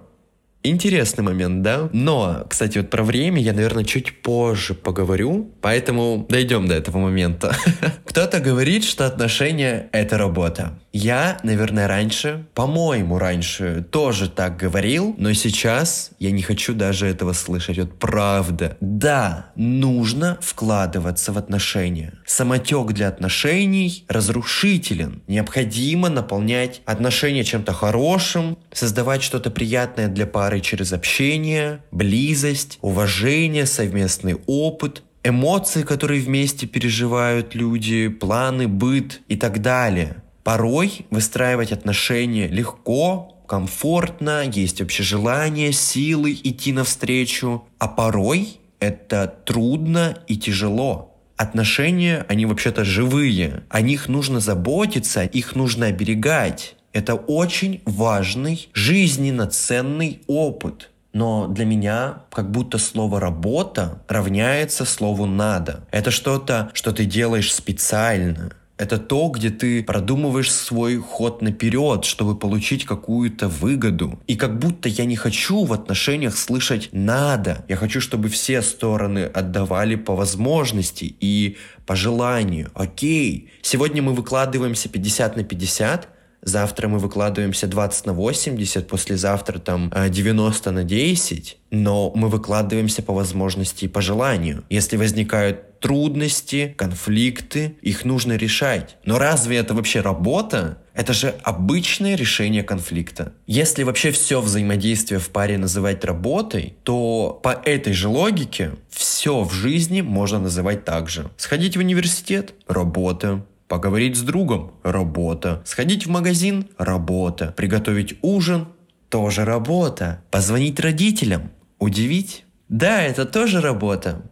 Интересный 0.62 1.24
момент, 1.24 1.62
да? 1.62 1.88
Но, 1.92 2.44
кстати, 2.48 2.78
вот 2.78 2.90
про 2.90 3.02
время 3.02 3.40
я, 3.40 3.54
наверное, 3.54 3.84
чуть 3.84 4.20
позже 4.20 4.74
поговорю, 4.74 5.50
поэтому 5.62 6.26
дойдем 6.28 6.66
до 6.68 6.74
этого 6.74 6.98
момента. 6.98 7.56
Кто-то 8.04 8.40
говорит, 8.40 8.84
что 8.84 9.06
отношения— 9.06 9.88
это 9.92 10.18
работа. 10.18 10.78
Я, 10.92 11.38
наверное, 11.44 11.86
раньше, 11.86 12.46
по-моему, 12.52 13.18
раньше 13.18 13.86
тоже 13.90 14.28
так 14.28 14.56
говорил, 14.56 15.14
но 15.18 15.32
сейчас 15.32 16.10
я 16.18 16.32
не 16.32 16.42
хочу 16.42 16.74
даже 16.74 17.06
этого 17.06 17.32
слышать. 17.32 17.78
Вот 17.78 17.98
правда. 17.98 18.76
Да, 18.80 19.46
нужно 19.54 20.36
вкладываться 20.40 21.32
в 21.32 21.38
отношения. 21.38 22.14
Самотек 22.26 22.88
для 22.88 23.08
отношений 23.08 24.04
разрушителен. 24.08 25.22
Необходимо 25.28 26.08
наполнять 26.08 26.82
отношения 26.84 27.44
чем-то 27.44 27.72
хорошим, 27.72 28.58
создавать 28.72 29.22
что-то 29.22 29.50
приятное 29.50 30.08
для 30.08 30.26
пары 30.26 30.49
через 30.58 30.92
общение, 30.92 31.84
близость, 31.92 32.78
уважение, 32.82 33.66
совместный 33.66 34.38
опыт, 34.46 35.04
эмоции, 35.22 35.82
которые 35.82 36.20
вместе 36.20 36.66
переживают 36.66 37.54
люди, 37.54 38.08
планы, 38.08 38.66
быт 38.66 39.20
и 39.28 39.36
так 39.36 39.62
далее. 39.62 40.16
Порой 40.42 41.06
выстраивать 41.10 41.70
отношения 41.70 42.48
легко, 42.48 43.36
комфортно, 43.46 44.44
есть 44.44 44.80
вообще 44.80 45.02
желание, 45.02 45.72
силы 45.72 46.32
идти 46.32 46.72
навстречу, 46.72 47.64
а 47.78 47.88
порой 47.88 48.60
это 48.80 49.26
трудно 49.44 50.18
и 50.26 50.36
тяжело. 50.36 51.18
Отношения, 51.36 52.26
они 52.28 52.46
вообще-то 52.46 52.84
живые, 52.84 53.64
о 53.68 53.80
них 53.80 54.08
нужно 54.08 54.40
заботиться, 54.40 55.24
их 55.24 55.54
нужно 55.54 55.86
оберегать. 55.86 56.76
Это 56.92 57.14
очень 57.14 57.82
важный, 57.84 58.68
жизненно 58.72 59.46
ценный 59.46 60.22
опыт. 60.26 60.90
Но 61.12 61.48
для 61.48 61.64
меня 61.64 62.22
как 62.30 62.50
будто 62.50 62.78
слово 62.78 63.20
«работа» 63.20 64.02
равняется 64.08 64.84
слову 64.84 65.26
«надо». 65.26 65.84
Это 65.90 66.10
что-то, 66.10 66.70
что 66.72 66.92
ты 66.92 67.04
делаешь 67.04 67.52
специально. 67.52 68.52
Это 68.76 68.96
то, 68.96 69.28
где 69.28 69.50
ты 69.50 69.82
продумываешь 69.82 70.50
свой 70.50 70.96
ход 70.96 71.42
наперед, 71.42 72.06
чтобы 72.06 72.34
получить 72.34 72.86
какую-то 72.86 73.46
выгоду. 73.46 74.18
И 74.26 74.36
как 74.36 74.58
будто 74.58 74.88
я 74.88 75.04
не 75.04 75.16
хочу 75.16 75.64
в 75.64 75.72
отношениях 75.74 76.36
слышать 76.36 76.88
«надо». 76.92 77.64
Я 77.68 77.76
хочу, 77.76 78.00
чтобы 78.00 78.28
все 78.28 78.62
стороны 78.62 79.24
отдавали 79.24 79.96
по 79.96 80.16
возможности 80.16 81.14
и 81.20 81.58
по 81.84 81.94
желанию. 81.94 82.70
Окей, 82.72 83.50
сегодня 83.62 84.00
мы 84.00 84.14
выкладываемся 84.14 84.88
50 84.88 85.36
на 85.36 85.44
50, 85.44 86.08
завтра 86.42 86.88
мы 86.88 86.98
выкладываемся 86.98 87.66
20 87.66 88.06
на 88.06 88.12
80, 88.12 88.88
послезавтра 88.88 89.58
там 89.58 89.92
90 90.08 90.70
э, 90.70 90.72
на 90.72 90.84
10, 90.84 91.58
но 91.70 92.12
мы 92.14 92.28
выкладываемся 92.28 93.02
по 93.02 93.12
возможности 93.12 93.84
и 93.84 93.88
по 93.88 94.00
желанию. 94.00 94.64
Если 94.70 94.96
возникают 94.96 95.80
трудности, 95.80 96.74
конфликты, 96.76 97.76
их 97.80 98.04
нужно 98.04 98.34
решать. 98.34 98.96
Но 99.04 99.18
разве 99.18 99.56
это 99.56 99.74
вообще 99.74 100.00
работа? 100.00 100.78
Это 100.94 101.14
же 101.14 101.34
обычное 101.42 102.16
решение 102.16 102.62
конфликта. 102.62 103.32
Если 103.46 103.84
вообще 103.84 104.10
все 104.10 104.40
взаимодействие 104.40 105.18
в 105.18 105.30
паре 105.30 105.56
называть 105.56 106.04
работой, 106.04 106.74
то 106.82 107.40
по 107.42 107.50
этой 107.64 107.94
же 107.94 108.08
логике 108.08 108.72
все 108.90 109.42
в 109.42 109.52
жизни 109.54 110.02
можно 110.02 110.38
называть 110.38 110.84
так 110.84 111.08
же. 111.08 111.30
Сходить 111.38 111.76
в 111.76 111.80
университет– 111.80 112.52
работа. 112.66 113.46
Поговорить 113.70 114.16
с 114.16 114.22
другом– 114.22 114.72
работа. 114.82 115.62
Сходить 115.64 116.04
в 116.04 116.10
магазин– 116.10 116.66
работа. 116.76 117.54
Приготовить 117.56 118.16
ужин– 118.20 118.66
тоже 119.08 119.44
работа. 119.44 120.24
Позвонить 120.32 120.80
родителям– 120.80 121.52
удивить? 121.78 122.44
Да, 122.68 123.00
это 123.00 123.24
тоже 123.26 123.60
работа. 123.60 124.22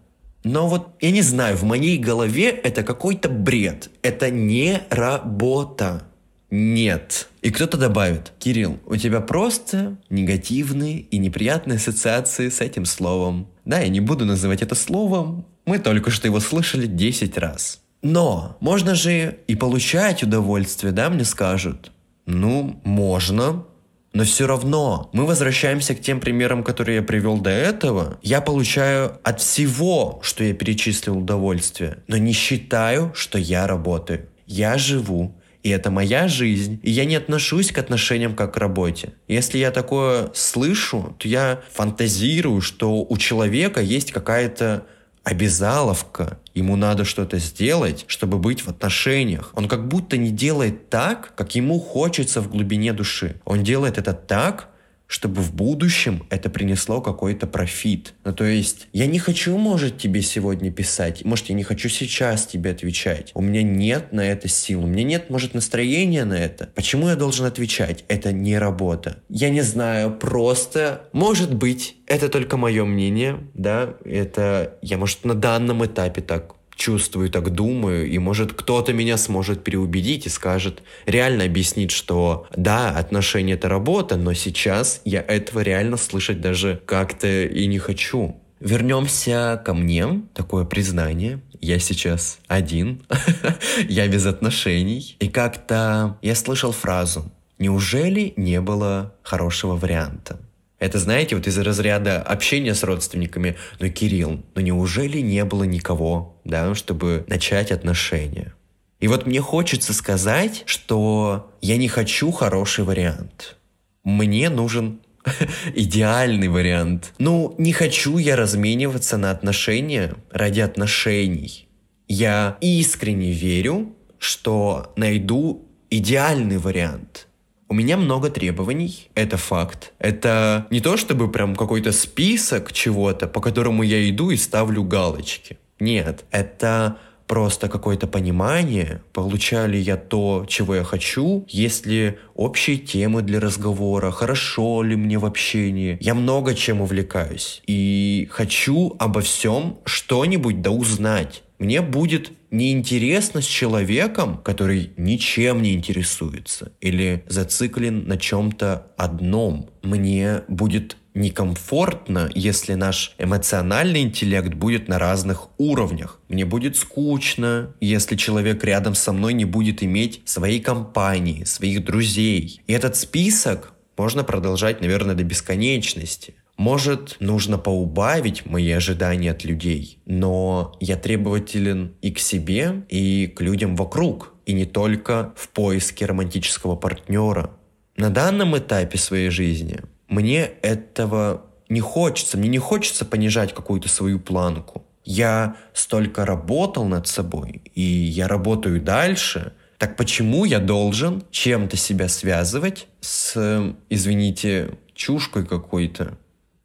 Но 0.43 0.67
вот, 0.67 0.89
я 1.01 1.13
не 1.13 1.23
знаю, 1.23 1.57
в 1.57 1.63
моей 1.63 1.99
голове 1.99 2.49
это 2.49 2.83
какой-то 2.83 3.29
бред. 3.29 3.91
Это 4.03 4.29
не 4.29 4.81
работа. 4.91 6.03
Нет. 6.51 7.29
И 7.41 7.51
кто-то 7.51 7.77
добавит, 7.77 8.33
Кирилл, 8.41 8.81
у 8.87 8.97
тебя 8.97 9.21
просто 9.21 9.99
негативные 10.11 10.99
и 10.99 11.19
неприятные 11.19 11.77
ассоциации 11.77 12.49
с 12.49 12.61
этим 12.61 12.85
словом. 12.87 13.47
Да, 13.65 13.79
я 13.79 13.89
не 13.89 14.01
буду 14.01 14.25
называть 14.25 14.63
это 14.63 14.75
словом, 14.75 15.47
мы 15.65 15.79
только 15.79 16.11
что 16.11 16.27
его 16.27 16.41
слышали 16.41 16.87
10 16.87 17.39
раз. 17.39 17.83
Но 18.03 18.57
можно 18.61 18.95
же 18.95 19.39
и 19.47 19.55
получать 19.55 20.23
удовольствие, 20.23 20.93
да, 20.93 21.11
мне 21.11 21.25
скажут. 21.25 21.91
Ну, 22.27 22.81
можно, 22.85 23.65
но 24.13 24.25
все 24.25 24.47
равно 24.47 25.11
мы 25.13 25.27
возвращаемся 25.27 25.95
к 25.95 26.01
тем 26.01 26.21
примерам, 26.21 26.63
которые 26.63 26.97
я 26.97 27.03
привел 27.03 27.39
до 27.39 27.51
этого. 27.51 28.19
Я 28.23 28.41
получаю 28.41 29.19
от 29.23 29.41
всего, 29.41 30.21
что 30.23 30.45
я 30.45 30.55
перечислил 30.55 31.19
удовольствие, 31.19 31.99
но 32.07 32.17
не 32.17 32.33
считаю, 32.33 33.13
что 33.15 33.39
я 33.39 33.67
работаю. 33.67 34.29
Я 34.47 34.79
живу, 34.79 35.37
и 35.63 35.71
это 35.71 35.91
моя 35.91 36.29
жизнь, 36.29 36.81
и 36.83 36.91
я 36.91 37.05
не 37.05 37.17
отношусь 37.17 37.71
к 37.71 37.79
отношениям 37.79 38.35
как 38.35 38.55
к 38.55 38.57
работе. 38.57 39.13
Если 39.29 39.59
я 39.59 39.71
такое 39.71 40.31
слышу, 40.35 41.15
то 41.19 41.29
я 41.29 41.61
фантазирую, 41.73 42.61
что 42.61 43.03
у 43.03 43.17
человека 43.19 43.81
есть 43.81 44.13
какая-то 44.13 44.85
обязаловка, 45.29 46.39
ему 46.55 46.77
надо 46.77 47.05
что-то 47.05 47.39
сделать, 47.39 48.07
чтобы 48.09 48.39
быть 48.39 48.63
в 48.65 48.69
отношениях. 48.69 49.51
Он 49.55 49.69
как 49.69 49.87
будто 49.87 50.17
не 50.17 50.31
делает 50.31 50.89
так, 50.89 51.35
как 51.37 51.55
ему 51.55 51.79
хочется 51.81 52.41
в 52.41 52.49
глубине 52.49 52.95
души. 52.95 53.39
Он 53.45 53.63
делает 53.63 53.99
это 53.99 54.15
так, 54.15 54.71
чтобы 55.09 55.41
в 55.41 55.55
будущем 55.55 56.27
это 56.31 56.51
принесло 56.51 57.01
какой-то 57.01 57.47
профит. 57.47 58.15
Ну, 58.25 58.33
то 58.33 58.45
есть, 58.45 58.89
я 58.93 59.07
не 59.07 59.19
хочу, 59.19 59.57
может, 59.59 59.99
тебе 59.99 60.23
сегодня 60.23 60.71
писать, 60.71 61.25
может, 61.25 61.49
я 61.49 61.55
не 61.55 61.65
хочу 61.65 61.89
сейчас 61.89 62.47
тебе 62.47 62.71
отвечать. 62.71 63.33
У 63.35 63.41
меня 63.41 63.63
нет 63.63 64.13
на 64.13 64.21
это 64.21 64.49
сил, 64.49 64.85
у 64.85 64.87
меня 64.87 65.03
нет, 65.03 65.31
может, 65.31 65.55
настроения 65.55 66.25
на 66.25 66.35
это. 66.35 66.71
Почему 66.75 67.09
я 67.09 67.17
должен 67.17 67.47
отвечать? 67.47 68.05
Это 68.09 68.33
не 68.33 68.59
работа. 68.59 69.23
Я 69.31 69.49
не 69.51 69.63
знаю, 69.63 70.13
просто, 70.13 71.09
может 71.13 71.55
быть, 71.55 71.97
это 72.07 72.29
только 72.29 72.57
мое 72.57 72.85
мнение, 72.85 73.39
да, 73.55 73.95
это 74.05 74.77
я, 74.83 74.99
может, 74.99 75.25
на 75.25 75.35
данном 75.35 75.85
этапе 75.85 76.21
так 76.21 76.58
чувствую, 76.79 77.29
так 77.29 77.51
думаю, 77.51 78.09
и 78.09 78.19
может 78.19 78.55
кто-то 78.55 78.93
меня 78.93 79.19
сможет 79.19 79.65
переубедить 79.65 80.27
и 80.27 80.31
скажет, 80.31 80.83
реально 81.05 81.45
объяснить, 81.45 81.91
что 81.91 82.47
да, 82.57 82.91
отношения 82.91 83.55
это 83.55 83.69
работа, 83.69 84.17
но 84.17 84.33
сейчас 84.33 85.03
я 85.05 85.21
этого 85.21 85.61
реально 85.61 85.97
слышать 85.97 86.41
даже 86.41 86.81
как-то 86.87 87.27
и 87.45 87.67
не 87.67 87.79
хочу. 87.79 88.41
Вернемся 88.61 89.61
ко 89.65 89.75
мне, 89.75 90.23
такое 90.35 90.65
признание. 90.65 91.41
Я 91.61 91.79
сейчас 91.79 92.39
один, 92.47 93.03
я 93.89 94.09
без 94.09 94.27
отношений. 94.27 95.17
И 95.21 95.29
как-то 95.29 96.19
я 96.23 96.35
слышал 96.35 96.73
фразу 96.73 97.31
«Неужели 97.59 98.33
не 98.37 98.61
было 98.61 99.15
хорошего 99.23 99.77
варианта?» 99.77 100.41
Это, 100.79 100.99
знаете, 100.99 101.35
вот 101.35 101.47
из 101.47 101.59
разряда 101.59 102.23
общения 102.23 102.75
с 102.75 102.85
родственниками. 102.85 103.57
Ну, 103.81 103.89
Кирилл, 103.91 104.45
ну 104.55 104.61
неужели 104.61 105.19
не 105.19 105.45
было 105.45 105.65
никого, 105.65 106.41
да, 106.45 106.75
чтобы 106.75 107.25
начать 107.27 107.73
отношения? 107.73 108.55
И 109.01 109.09
вот 109.09 109.27
мне 109.27 109.41
хочется 109.41 109.93
сказать, 109.93 110.63
что 110.67 111.53
я 111.61 111.77
не 111.77 111.89
хочу 111.89 112.31
хороший 112.31 112.85
вариант. 112.85 113.57
Мне 114.05 114.51
нужен 114.51 115.01
идеальный 115.75 116.49
вариант. 116.49 117.13
Ну, 117.19 117.55
не 117.59 117.73
хочу 117.73 118.19
я 118.19 118.37
размениваться 118.37 119.17
на 119.17 119.31
отношения 119.31 120.15
ради 120.31 120.61
отношений. 120.61 121.69
Я 122.07 122.57
искренне 122.61 123.33
верю, 123.33 123.95
что 124.19 124.93
найду 124.97 125.69
идеальный 125.91 126.59
вариант– 126.59 127.27
у 127.69 127.75
меня 127.75 127.97
много 127.97 128.31
требований, 128.31 129.11
это 129.15 129.37
факт. 129.37 129.93
Это 129.99 130.67
не 130.71 130.81
то 130.81 130.97
чтобы 130.97 131.31
прям 131.31 131.55
какой-то 131.55 131.93
список 131.93 132.73
чего-то, 132.73 133.27
по 133.27 133.41
которому 133.41 133.83
я 133.83 134.09
иду 134.09 134.31
и 134.31 134.37
ставлю 134.37 134.83
галочки. 134.85 135.59
Нет, 135.79 136.25
это 136.31 136.99
просто 137.29 137.69
какое-то 137.69 138.07
понимание, 138.07 139.03
получаю 139.13 139.69
ли 139.69 139.79
я 139.79 139.97
то, 139.97 140.47
чего 140.49 140.77
я 140.77 140.83
хочу, 140.83 141.45
есть 141.47 141.87
ли 141.87 142.19
общие 142.35 142.79
темы 142.79 143.23
для 143.23 143.39
разговора, 143.39 144.11
хорошо 144.11 144.83
ли 144.83 144.97
мне 144.97 145.19
в 145.19 145.27
общении. 145.27 145.99
Я 146.01 146.15
много 146.15 146.55
чем 146.55 146.81
увлекаюсь 146.81 147.63
и 147.67 148.29
хочу 148.31 148.97
обо 148.99 149.21
всем 149.21 149.79
что-нибудь 149.85 150.63
да 150.63 150.71
узнать. 150.71 151.43
Мне 151.59 151.83
будет 151.83 152.33
неинтересно 152.51 153.43
с 153.43 153.47
человеком, 153.47 154.39
который 154.39 154.93
ничем 154.97 155.63
не 155.63 155.75
интересуется 155.75 156.73
или 156.81 157.25
зациклен 157.29 158.07
на 158.07 158.17
чем-то 158.17 158.89
одном. 158.97 159.71
Мне 159.83 160.43
будет 160.49 160.97
некомфортно, 161.15 162.31
если 162.35 162.75
наш 162.75 163.15
эмоциональный 163.19 164.03
интеллект 164.03 164.55
будет 164.55 164.89
на 164.89 164.99
разных 164.99 165.49
уровнях. 165.59 166.21
Мне 166.29 166.45
будет 166.45 166.77
скучно, 166.77 167.75
если 167.81 168.17
человек 168.17 168.65
рядом 168.65 168.95
со 168.95 169.13
мной 169.13 169.35
не 169.35 169.45
будет 169.45 169.83
иметь 169.83 170.23
своей 170.25 170.61
компании, 170.61 171.45
своих 171.45 171.85
друзей. 171.85 172.63
И 172.67 172.73
этот 172.73 172.97
список 172.97 173.73
можно 173.97 174.23
продолжать, 174.23 174.81
наверное, 174.81 175.15
до 175.15 175.25
бесконечности. 175.25 176.35
Может, 176.59 177.19
нужно 177.21 177.57
поубавить 177.57 178.45
мои 178.45 178.73
ожидания 178.73 179.31
от 179.31 179.45
людей, 179.45 180.01
но 180.07 180.77
я 180.81 180.97
требователен 180.97 181.95
и 182.03 182.11
к 182.11 182.19
себе, 182.19 182.83
и 182.89 183.29
к 183.29 183.41
людям 183.41 183.77
вокруг, 183.77 184.35
и 184.45 184.53
не 184.53 184.65
только 184.65 185.33
в 185.37 185.51
поиске 185.51 186.05
романтического 186.05 186.75
партнера. 186.75 187.53
На 187.97 188.11
данном 188.11 188.59
этапе 188.59 188.99
своей 188.99 189.31
жизни 189.31 189.83
мне 190.09 190.51
этого 190.63 191.45
не 191.69 191.81
хочется, 191.81 192.37
мне 192.37 192.49
не 192.49 192.59
хочется 192.59 193.05
понижать 193.05 193.55
какую-то 193.55 193.89
свою 193.89 194.19
планку. 194.19 194.85
Я 195.05 195.55
столько 195.73 196.27
работал 196.27 196.87
над 196.87 197.07
собой, 197.07 197.63
и 197.77 197.83
я 197.83 198.27
работаю 198.27 198.83
дальше, 198.83 199.53
так 199.79 199.97
почему 199.97 200.45
я 200.45 200.59
должен 200.59 201.23
чем-то 201.31 201.77
себя 201.77 202.09
связывать 202.09 202.89
с, 203.01 203.75
извините, 203.89 204.71
чушкой 204.93 205.47
какой-то? 205.47 206.19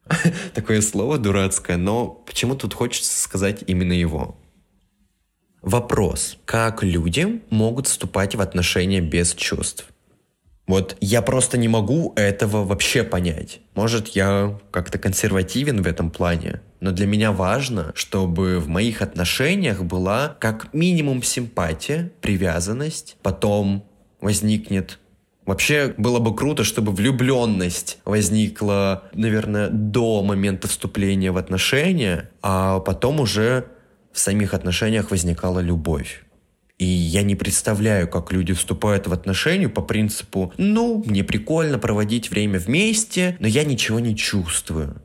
Такое 0.54 0.82
слово 0.82 1.18
дурацкое, 1.18 1.78
но 1.78 2.08
почему 2.08 2.56
тут 2.56 2.74
хочется 2.74 3.22
сказать 3.22 3.64
именно 3.68 3.94
его? 3.94 4.38
Вопрос. 5.62 6.38
Как 6.46 6.84
люди 6.84 7.42
могут 7.50 7.88
вступать 7.88 8.36
в 8.36 8.42
отношения 8.42 9.00
без 9.00 9.34
чувств? 9.34 9.88
Вот 10.66 10.96
я 11.02 11.22
просто 11.22 11.58
не 11.58 11.68
могу 11.68 12.14
этого 12.16 12.64
вообще 12.64 13.04
понять. 13.04 13.60
Может, 13.76 14.10
я 14.10 14.60
как-то 14.72 14.98
консервативен 14.98 15.82
в 15.82 15.88
этом 15.88 16.10
плане, 16.10 16.62
но 16.80 16.92
для 16.92 17.06
меня 17.06 17.32
важно, 17.34 17.92
чтобы 17.96 18.60
в 18.60 18.68
моих 18.70 19.02
отношениях 19.02 19.84
была 19.84 20.38
как 20.40 20.74
минимум 20.74 21.22
симпатия, 21.22 22.12
привязанность, 22.22 23.18
потом 23.22 23.86
возникнет 24.22 25.00
Вообще 25.46 25.94
было 25.98 26.20
бы 26.20 26.36
круто, 26.36 26.64
чтобы 26.64 26.92
влюбленность 26.94 28.00
возникла, 28.06 29.04
наверное, 29.14 29.70
до 29.70 30.24
момента 30.24 30.68
вступления 30.68 31.32
в 31.32 31.38
отношения, 31.38 32.30
а 32.42 32.80
потом 32.80 33.20
уже 33.20 33.66
в 34.14 34.20
самих 34.20 34.54
отношениях 34.54 35.12
возникала 35.12 35.60
любовь. 35.60 36.24
И 36.80 36.86
я 36.86 37.24
не 37.24 37.36
представляю, 37.36 38.08
как 38.08 38.32
люди 38.32 38.54
вступают 38.54 39.08
в 39.08 39.14
отношения 39.14 39.70
по 39.70 39.82
принципу 39.82 40.54
«ну, 40.58 41.04
мне 41.06 41.24
прикольно 41.24 41.78
проводить 41.78 42.30
время 42.30 42.60
вместе, 42.60 43.38
но 43.40 43.48
я 43.48 43.64
ничего 43.64 44.00
не 44.00 44.16
чувствую». 44.16 45.02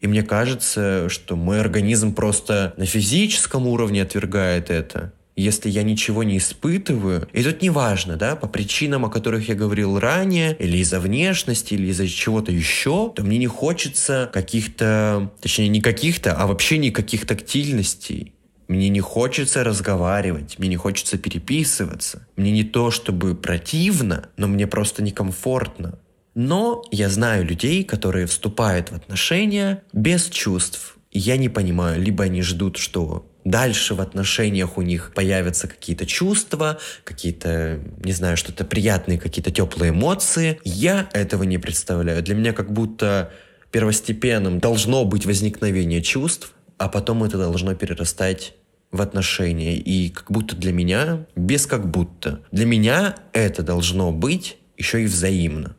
И 0.00 0.08
мне 0.08 0.22
кажется, 0.22 1.08
что 1.08 1.36
мой 1.36 1.60
организм 1.60 2.12
просто 2.14 2.74
на 2.76 2.86
физическом 2.86 3.68
уровне 3.68 4.02
отвергает 4.02 4.68
это 4.70 5.12
если 5.36 5.70
я 5.70 5.82
ничего 5.82 6.22
не 6.22 6.38
испытываю, 6.38 7.28
и 7.32 7.42
тут 7.42 7.62
неважно, 7.62 8.16
да, 8.16 8.36
по 8.36 8.46
причинам, 8.46 9.04
о 9.04 9.10
которых 9.10 9.48
я 9.48 9.54
говорил 9.54 9.98
ранее, 9.98 10.56
или 10.58 10.78
из-за 10.78 11.00
внешности, 11.00 11.74
или 11.74 11.88
из-за 11.88 12.08
чего-то 12.08 12.52
еще, 12.52 13.12
то 13.14 13.22
мне 13.22 13.38
не 13.38 13.46
хочется 13.46 14.30
каких-то, 14.32 15.32
точнее 15.40 15.68
не 15.68 15.80
каких-то, 15.80 16.34
а 16.34 16.46
вообще 16.46 16.78
никаких 16.78 17.26
тактильностей. 17.26 18.34
Мне 18.68 18.88
не 18.88 19.00
хочется 19.00 19.64
разговаривать, 19.64 20.58
мне 20.58 20.68
не 20.68 20.76
хочется 20.76 21.18
переписываться. 21.18 22.26
Мне 22.36 22.52
не 22.52 22.64
то 22.64 22.90
чтобы 22.90 23.34
противно, 23.34 24.30
но 24.36 24.46
мне 24.48 24.66
просто 24.66 25.02
некомфортно. 25.02 25.98
Но 26.34 26.82
я 26.90 27.10
знаю 27.10 27.44
людей, 27.44 27.84
которые 27.84 28.26
вступают 28.26 28.90
в 28.90 28.94
отношения 28.94 29.82
без 29.92 30.28
чувств. 30.28 30.96
Я 31.10 31.36
не 31.36 31.50
понимаю, 31.50 32.00
либо 32.00 32.24
они 32.24 32.40
ждут, 32.40 32.78
что 32.78 33.30
дальше 33.44 33.94
в 33.94 34.00
отношениях 34.00 34.78
у 34.78 34.82
них 34.82 35.12
появятся 35.14 35.68
какие-то 35.68 36.06
чувства, 36.06 36.78
какие-то, 37.04 37.80
не 38.04 38.12
знаю, 38.12 38.36
что-то 38.36 38.64
приятные, 38.64 39.18
какие-то 39.18 39.50
теплые 39.50 39.90
эмоции. 39.90 40.60
Я 40.64 41.08
этого 41.12 41.42
не 41.42 41.58
представляю. 41.58 42.22
Для 42.22 42.34
меня 42.34 42.52
как 42.52 42.72
будто 42.72 43.32
первостепенным 43.70 44.58
должно 44.60 45.04
быть 45.04 45.26
возникновение 45.26 46.02
чувств, 46.02 46.52
а 46.78 46.88
потом 46.88 47.24
это 47.24 47.38
должно 47.38 47.74
перерастать 47.74 48.54
в 48.90 49.00
отношения. 49.00 49.76
И 49.76 50.10
как 50.10 50.30
будто 50.30 50.54
для 50.54 50.72
меня, 50.72 51.26
без 51.34 51.66
как 51.66 51.90
будто, 51.90 52.42
для 52.52 52.66
меня 52.66 53.16
это 53.32 53.62
должно 53.62 54.12
быть 54.12 54.58
еще 54.76 55.02
и 55.02 55.06
взаимно. 55.06 55.76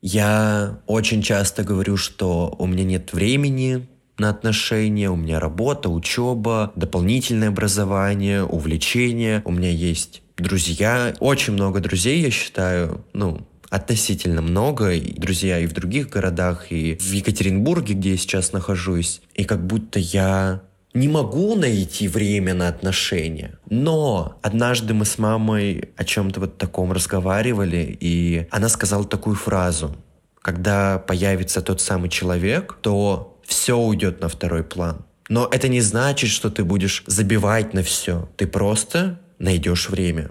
Я 0.00 0.80
очень 0.86 1.22
часто 1.22 1.64
говорю, 1.64 1.96
что 1.96 2.54
у 2.58 2.66
меня 2.66 2.84
нет 2.84 3.12
времени 3.12 3.88
на 4.18 4.30
отношения, 4.30 5.10
у 5.10 5.16
меня 5.16 5.40
работа, 5.40 5.88
учеба, 5.88 6.72
дополнительное 6.76 7.48
образование, 7.48 8.44
увлечения, 8.44 9.42
у 9.44 9.52
меня 9.52 9.70
есть 9.70 10.22
друзья, 10.36 11.14
очень 11.20 11.52
много 11.52 11.80
друзей, 11.80 12.20
я 12.20 12.30
считаю, 12.30 13.04
ну, 13.12 13.46
относительно 13.70 14.40
много, 14.40 14.92
и 14.92 15.18
друзья 15.18 15.58
и 15.58 15.66
в 15.66 15.72
других 15.72 16.10
городах, 16.10 16.70
и 16.70 16.96
в 16.96 17.12
Екатеринбурге, 17.12 17.94
где 17.94 18.12
я 18.12 18.16
сейчас 18.16 18.52
нахожусь, 18.52 19.20
и 19.34 19.44
как 19.44 19.66
будто 19.66 19.98
я 19.98 20.62
не 20.94 21.08
могу 21.08 21.56
найти 21.56 22.06
время 22.06 22.54
на 22.54 22.68
отношения. 22.68 23.58
Но 23.68 24.38
однажды 24.42 24.94
мы 24.94 25.04
с 25.04 25.18
мамой 25.18 25.90
о 25.96 26.04
чем-то 26.04 26.40
вот 26.40 26.56
таком 26.56 26.92
разговаривали, 26.92 27.96
и 27.98 28.46
она 28.50 28.68
сказала 28.68 29.04
такую 29.04 29.34
фразу. 29.34 29.96
Когда 30.40 30.98
появится 30.98 31.62
тот 31.62 31.80
самый 31.80 32.10
человек, 32.10 32.78
то 32.80 33.33
все 33.46 33.76
уйдет 33.76 34.20
на 34.20 34.28
второй 34.28 34.64
план. 34.64 35.04
Но 35.28 35.48
это 35.50 35.68
не 35.68 35.80
значит, 35.80 36.30
что 36.30 36.50
ты 36.50 36.64
будешь 36.64 37.02
забивать 37.06 37.72
на 37.74 37.82
все. 37.82 38.28
Ты 38.36 38.46
просто 38.46 39.20
найдешь 39.38 39.88
время. 39.88 40.30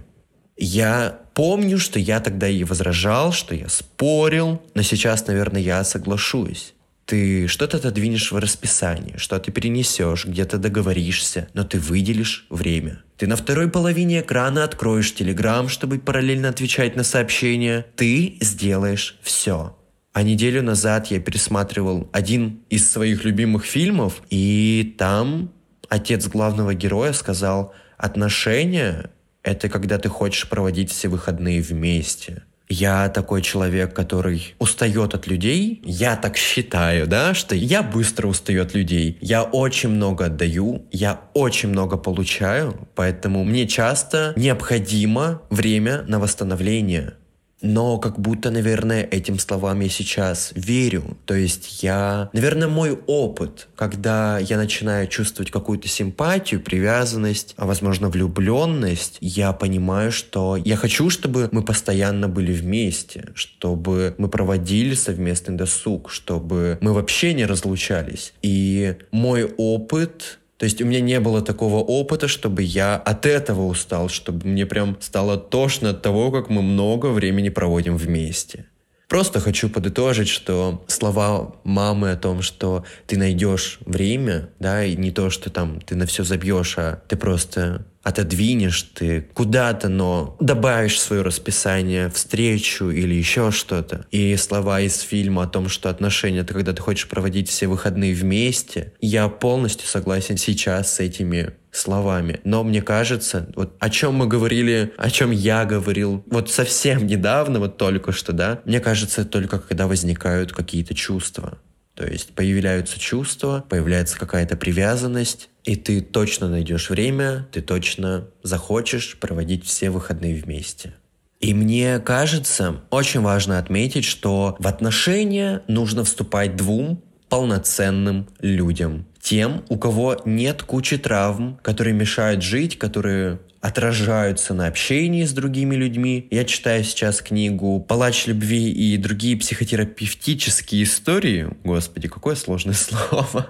Я 0.56 1.20
помню, 1.34 1.80
что 1.80 2.00
я 2.00 2.20
тогда 2.20 2.48
и 2.48 2.64
возражал, 2.64 3.32
что 3.32 3.56
я 3.56 3.70
спорил, 3.70 4.62
но 4.76 4.82
сейчас, 4.84 5.26
наверное, 5.28 5.62
я 5.62 5.84
соглашусь. 5.84 6.74
Ты 7.06 7.48
что-то 7.48 7.78
отодвинешь 7.78 8.32
в 8.32 8.38
расписание, 8.38 9.18
что 9.18 9.38
ты 9.38 9.52
перенесешь, 9.52 10.26
где-то 10.26 10.58
договоришься, 10.58 11.50
но 11.54 11.64
ты 11.64 11.80
выделишь 11.80 12.46
время. 12.50 13.04
Ты 13.18 13.28
на 13.28 13.36
второй 13.36 13.70
половине 13.70 14.22
экрана 14.22 14.64
откроешь 14.64 15.14
Телеграм, 15.14 15.68
чтобы 15.68 16.00
параллельно 16.00 16.50
отвечать 16.50 16.96
на 16.96 17.04
сообщения. 17.04 17.86
Ты 17.96 18.38
сделаешь 18.40 19.18
все. 19.22 19.76
А 20.14 20.22
неделю 20.22 20.62
назад 20.62 21.08
я 21.08 21.20
пересматривал 21.20 22.08
один 22.14 22.62
из 22.70 22.90
своих 22.90 23.26
любимых 23.26 23.66
фильмов, 23.66 24.22
и 24.30 24.96
там 24.98 25.52
отец 25.90 26.28
главного 26.28 26.76
героя 26.76 27.14
сказал, 27.14 27.74
отношения— 27.98 29.10
это 29.44 29.70
когда 29.70 29.98
ты 29.98 30.10
хочешь 30.10 30.48
проводить 30.48 30.92
все 30.92 31.08
выходные 31.08 31.62
вместе. 31.62 32.44
Я 32.70 33.10
такой 33.10 33.42
человек, 33.42 33.96
который 33.96 34.56
устает 34.58 35.14
от 35.14 35.28
людей. 35.28 35.82
Я 35.84 36.16
так 36.16 36.38
считаю, 36.38 37.08
да, 37.08 37.34
что 37.34 37.56
я 37.56 37.84
быстро 37.84 38.28
устаю 38.28 38.64
от 38.64 38.74
людей. 38.74 39.18
Я 39.20 39.44
очень 39.44 39.90
много 39.90 40.26
отдаю, 40.26 40.86
я 40.92 41.22
очень 41.34 41.70
много 41.70 41.98
получаю, 41.98 42.88
поэтому 42.96 43.44
мне 43.44 43.68
часто 43.68 44.34
необходимо 44.36 45.42
время 45.50 46.04
на 46.08 46.20
восстановление 46.20 47.16
но 47.64 47.98
как 47.98 48.20
будто, 48.20 48.52
наверное, 48.52 49.08
этим 49.10 49.40
словам 49.40 49.80
я 49.80 49.90
сейчас 49.90 50.52
верю. 50.54 51.18
То 51.26 51.34
есть 51.34 51.82
я, 51.82 52.30
наверное, 52.34 52.68
мой 52.68 53.00
опыт, 53.08 53.70
когда 53.76 54.38
я 54.38 54.58
начинаю 54.58 55.08
чувствовать 55.08 55.50
какую-то 55.50 55.88
симпатию, 55.88 56.62
привязанность, 56.62 57.56
а 57.58 57.66
возможно 57.66 58.10
влюбленность, 58.10 59.18
я 59.22 59.54
понимаю, 59.54 60.12
что 60.12 60.58
я 60.58 60.76
хочу, 60.76 61.10
чтобы 61.10 61.50
мы 61.52 61.64
постоянно 61.64 62.28
были 62.28 62.52
вместе, 62.52 63.30
чтобы 63.34 64.14
мы 64.18 64.28
проводили 64.28 64.94
совместный 64.94 65.56
досуг, 65.56 66.12
чтобы 66.12 66.78
мы 66.82 66.94
вообще 66.94 67.34
не 67.34 67.46
разлучались. 67.46 68.34
И 68.42 68.98
мой 69.12 69.46
опыт 69.58 70.40
то 70.58 70.66
есть 70.66 70.82
у 70.82 70.86
меня 70.86 71.02
не 71.02 71.20
было 71.20 71.42
такого 71.42 71.78
опыта, 71.78 72.28
чтобы 72.28 72.64
я 72.64 72.96
от 72.96 73.26
этого 73.26 73.66
устал, 73.66 74.10
чтобы 74.10 74.48
мне 74.48 74.66
прям 74.66 74.98
стало 75.02 75.38
тошно 75.38 75.90
от 75.90 76.02
того, 76.02 76.32
как 76.32 76.50
мы 76.50 76.62
много 76.62 77.08
времени 77.08 77.50
проводим 77.50 77.98
вместе. 77.98 78.68
Просто 79.08 79.40
хочу 79.40 79.70
подытожить, 79.70 80.28
что 80.30 80.84
слова 80.88 81.56
мамы 81.64 82.12
о 82.12 82.18
том, 82.18 82.42
что 82.42 82.84
ты 83.06 83.18
найдешь 83.18 83.80
время, 83.86 84.50
да, 84.60 84.84
и 84.84 84.96
не 84.96 85.12
то, 85.12 85.30
что 85.30 85.50
там 85.50 85.82
ты 85.82 85.96
на 85.96 86.06
все 86.06 86.24
забьешь, 86.24 86.76
а 86.78 87.02
ты 87.08 87.16
просто 87.16 87.86
отодвинешь, 88.04 88.84
ты 88.94 89.30
куда-то, 89.34 89.90
но 89.90 90.36
добавишь 90.40 90.96
в 90.96 91.00
свое 91.00 91.22
расписание 91.22 92.10
встречу 92.10 92.90
или 92.90 93.14
еще 93.14 93.52
что-то. 93.52 94.06
И 94.12 94.36
слова 94.36 94.82
из 94.82 95.00
фильма 95.00 95.44
о 95.44 95.48
том, 95.48 95.70
что 95.70 95.90
отношения— 95.90 96.40
это 96.42 96.54
когда 96.54 96.74
ты 96.74 96.82
хочешь 96.82 97.08
проводить 97.08 97.50
все 97.50 97.68
выходные 97.68 98.14
вместе, 98.14 98.94
я 99.00 99.30
полностью 99.30 99.88
согласен 99.88 100.38
сейчас 100.38 100.96
с 100.96 101.00
этими 101.00 101.54
словами. 101.72 102.40
Но 102.44 102.64
мне 102.64 102.82
кажется, 102.82 103.50
вот 103.56 103.76
о 103.80 103.90
чем 103.90 104.16
мы 104.16 104.28
говорили, 104.28 104.94
о 104.98 105.10
чем 105.10 105.32
я 105.32 105.66
говорил, 105.66 106.24
вот 106.30 106.52
совсем 106.52 107.08
недавно, 107.08 107.60
вот 107.60 107.78
только 107.78 108.12
что, 108.12 108.32
да, 108.34 108.62
мне 108.66 108.80
кажется, 108.80 109.26
только 109.26 109.60
когда 109.60 109.88
возникают 109.88 110.52
какие-то 110.52 110.94
чувства. 110.94 111.58
То 111.96 112.06
есть 112.08 112.34
появляются 112.34 113.00
чувства, 113.00 113.64
появляется 113.70 114.18
какая-то 114.18 114.58
привязанность, 114.58 115.50
и 115.64 115.76
ты 115.76 116.02
точно 116.02 116.50
найдешь 116.50 116.90
время, 116.90 117.48
ты 117.52 117.62
точно 117.62 118.28
захочешь 118.42 119.18
проводить 119.20 119.66
все 119.66 119.90
выходные 119.90 120.36
вместе. 120.42 120.94
И 121.40 121.54
мне 121.54 122.00
кажется, 122.00 122.82
очень 122.90 123.22
важно 123.22 123.60
отметить, 123.60 124.06
что 124.06 124.56
в 124.60 124.68
отношения 124.68 125.62
нужно 125.68 126.04
вступать 126.04 126.56
двум 126.56 127.04
полноценным 127.30 128.28
людям. 128.40 129.06
Тем, 129.20 129.64
у 129.70 129.78
кого 129.78 130.22
нет 130.26 130.64
кучи 130.64 130.98
травм, 130.98 131.60
которые 131.62 131.94
мешают 131.94 132.44
жить, 132.44 132.78
которые 132.78 133.40
отражаются 133.64 134.54
на 134.54 134.68
общении 134.68 135.24
с 135.24 135.32
другими 135.32 135.76
людьми. 135.76 136.28
Я 136.30 136.44
читаю 136.44 136.84
сейчас 136.84 137.22
книгу 137.22 137.80
«Палач 137.80 138.28
любви» 138.28 138.70
и 138.70 138.98
другие 138.98 139.38
психотерапевтические 139.38 140.84
истории. 140.84 141.48
Господи, 141.64 142.10
какое 142.10 142.36
сложное 142.36 142.74
слово. 142.76 143.48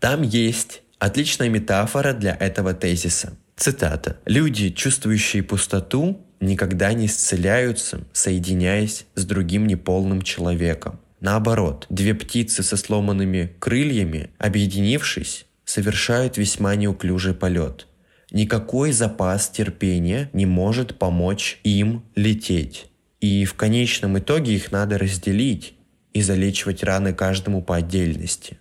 Там 0.00 0.22
есть 0.22 0.82
отличная 0.98 1.48
метафора 1.48 2.12
для 2.12 2.34
этого 2.34 2.74
тезиса. 2.74 3.38
Цитата. 3.54 4.18
«Люди, 4.26 4.70
чувствующие 4.70 5.44
пустоту, 5.44 6.20
никогда 6.40 6.92
не 6.92 7.06
исцеляются, 7.06 8.00
соединяясь 8.12 9.06
с 9.14 9.24
другим 9.24 9.68
неполным 9.68 10.22
человеком. 10.22 10.98
Наоборот, 11.20 11.86
две 11.88 12.14
птицы 12.14 12.64
со 12.64 12.76
сломанными 12.76 13.52
крыльями, 13.60 14.30
объединившись, 14.38 15.46
совершают 15.64 16.36
весьма 16.36 16.74
неуклюжий 16.74 17.32
полет. 17.32 17.86
Никакой 18.30 18.92
запас 18.92 19.48
терпения 19.48 20.30
не 20.32 20.46
может 20.46 20.98
помочь 20.98 21.60
им 21.62 22.04
лететь. 22.14 22.90
И 23.20 23.44
в 23.44 23.54
конечном 23.54 24.18
итоге 24.18 24.54
их 24.54 24.72
надо 24.72 24.98
разделить 24.98 25.74
и 26.12 26.22
залечивать 26.22 26.82
раны 26.82 27.12
каждому 27.12 27.62
по 27.62 27.76
отдельности. 27.76 28.58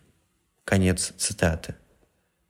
Конец 0.64 1.14
цитаты. 1.18 1.76